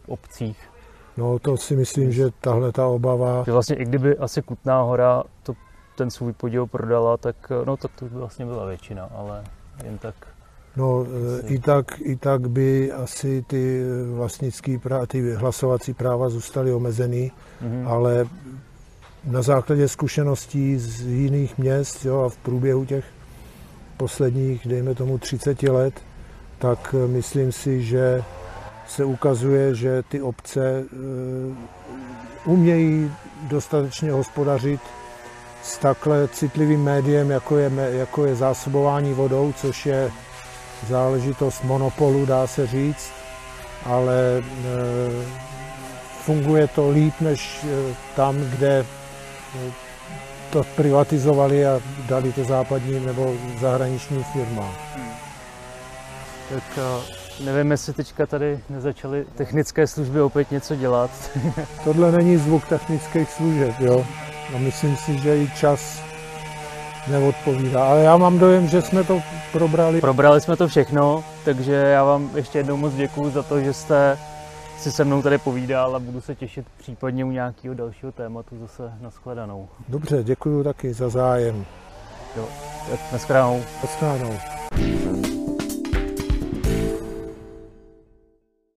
obcích. 0.07 0.71
No 1.17 1.39
to 1.39 1.57
si 1.57 1.77
myslím, 1.77 2.13
že 2.13 2.31
tahle 2.41 2.73
ta 2.73 2.87
obava... 2.87 3.43
Že 3.45 3.53
vlastně 3.53 3.77
i 3.77 3.85
kdyby 3.85 4.19
asi 4.19 4.43
Kutná 4.43 4.83
hora 4.83 5.23
to, 5.43 5.53
ten 5.97 6.11
svůj 6.11 6.33
podíl 6.33 6.67
prodala, 6.67 7.17
tak 7.17 7.37
no 7.65 7.77
tak 7.77 7.91
to 7.99 8.05
by 8.05 8.11
vlastně 8.11 8.47
byla 8.47 8.65
většina, 8.65 9.09
ale 9.15 9.45
jen 9.85 9.99
tak 9.99 10.15
No, 10.81 11.07
i 11.47 11.59
tak, 11.59 12.01
i 12.01 12.17
tak 12.17 12.49
by 12.49 12.93
asi 12.93 13.45
ty 13.47 13.83
vlastnické 14.17 14.79
práva, 14.79 15.07
ty 15.07 15.35
hlasovací 15.35 15.95
práva 15.95 16.29
zůstaly 16.29 16.73
omezený, 16.73 17.33
mm-hmm. 17.63 17.89
ale 17.89 18.27
na 19.25 19.43
základě 19.43 19.89
zkušeností 19.89 20.79
z 20.79 21.01
jiných 21.01 21.59
měst 21.59 22.05
jo, 22.05 22.21
a 22.21 22.29
v 22.29 22.37
průběhu 22.37 22.85
těch 22.85 23.05
posledních, 23.97 24.67
dejme 24.69 24.95
tomu, 24.95 25.19
30 25.19 25.63
let, 25.63 25.95
tak 26.59 26.95
myslím 27.07 27.53
si, 27.53 27.83
že 27.83 28.23
se 28.89 29.05
ukazuje, 29.05 29.75
že 29.75 30.03
ty 30.03 30.23
obce 30.23 30.85
uh, 30.85 32.53
umějí 32.53 33.13
dostatečně 33.49 34.13
hospodařit 34.13 34.81
s 35.63 35.79
takhle 35.79 36.29
citlivým 36.29 36.83
médiem, 36.83 37.31
jako 37.31 37.57
je, 37.57 37.71
jako 37.91 38.25
je 38.25 38.35
zásobování 38.35 39.15
vodou, 39.15 39.53
což 39.57 39.87
je 39.87 40.11
záležitost 40.89 41.65
monopolu, 41.65 42.27
dá 42.27 42.47
se 42.47 42.67
říct, 42.67 43.13
ale 43.85 44.39
e, 44.39 44.43
funguje 46.25 46.69
to 46.69 46.91
líp 46.91 47.15
než 47.21 47.65
e, 47.65 47.95
tam, 48.17 48.37
kde 48.37 48.79
e, 48.79 48.85
to 50.51 50.63
privatizovali 50.77 51.67
a 51.67 51.81
dali 52.09 52.33
to 52.33 52.45
západním 52.45 53.07
nebo 53.07 53.35
zahraničním 53.61 54.25
firmám. 54.25 54.75
Hmm. 54.95 55.11
Tak 56.49 56.79
nevím, 57.45 57.71
jestli 57.71 57.93
teďka 57.93 58.27
tady 58.27 58.61
nezačaly 58.71 59.27
technické 59.35 59.87
služby 59.87 60.21
opět 60.21 60.51
něco 60.51 60.77
dělat. 60.77 61.11
Tohle 61.85 62.13
není 62.13 62.37
zvuk 62.37 62.69
technických 62.69 63.31
služeb, 63.31 63.75
jo. 63.81 64.07
A 64.55 64.59
myslím 64.59 64.97
si, 64.97 65.19
že 65.19 65.39
i 65.39 65.51
čas 65.51 66.03
neodpovídá. 67.07 67.85
Ale 67.85 68.03
já 68.03 68.17
mám 68.17 68.39
dojem, 68.39 68.69
že 68.69 68.83
jsme 68.83 69.05
to 69.05 69.23
probrali. 69.53 70.01
Probrali 70.01 70.41
jsme 70.41 70.57
to 70.57 70.69
všechno, 70.69 71.25
takže 71.45 71.73
já 71.73 72.05
vám 72.05 72.31
ještě 72.35 72.59
jednou 72.59 72.77
moc 72.77 72.95
děkuji 72.95 73.31
za 73.31 73.43
to, 73.43 73.61
že 73.61 73.73
jste 73.73 74.19
si 74.79 74.93
se 74.93 75.05
mnou 75.05 75.23
tady 75.23 75.39
povídal 75.39 75.97
a 75.97 75.99
budu 75.99 76.21
se 76.21 76.35
těšit 76.35 76.67
případně 76.79 77.25
u 77.25 77.31
nějakého 77.31 77.75
dalšího 77.75 78.13
tématu 78.13 78.59
zase 78.59 78.93
na 79.01 79.11
shledanou. 79.11 79.69
Dobře, 79.89 80.23
děkuji 80.25 80.65
taky 80.65 80.95
za 80.95 81.09
zájem. 81.09 81.65
Jo, 82.37 82.45
tak 82.91 83.01
na 83.13 83.19
shledanou. 83.19 83.59
Na 83.59 83.89
shledanou. 83.99 84.60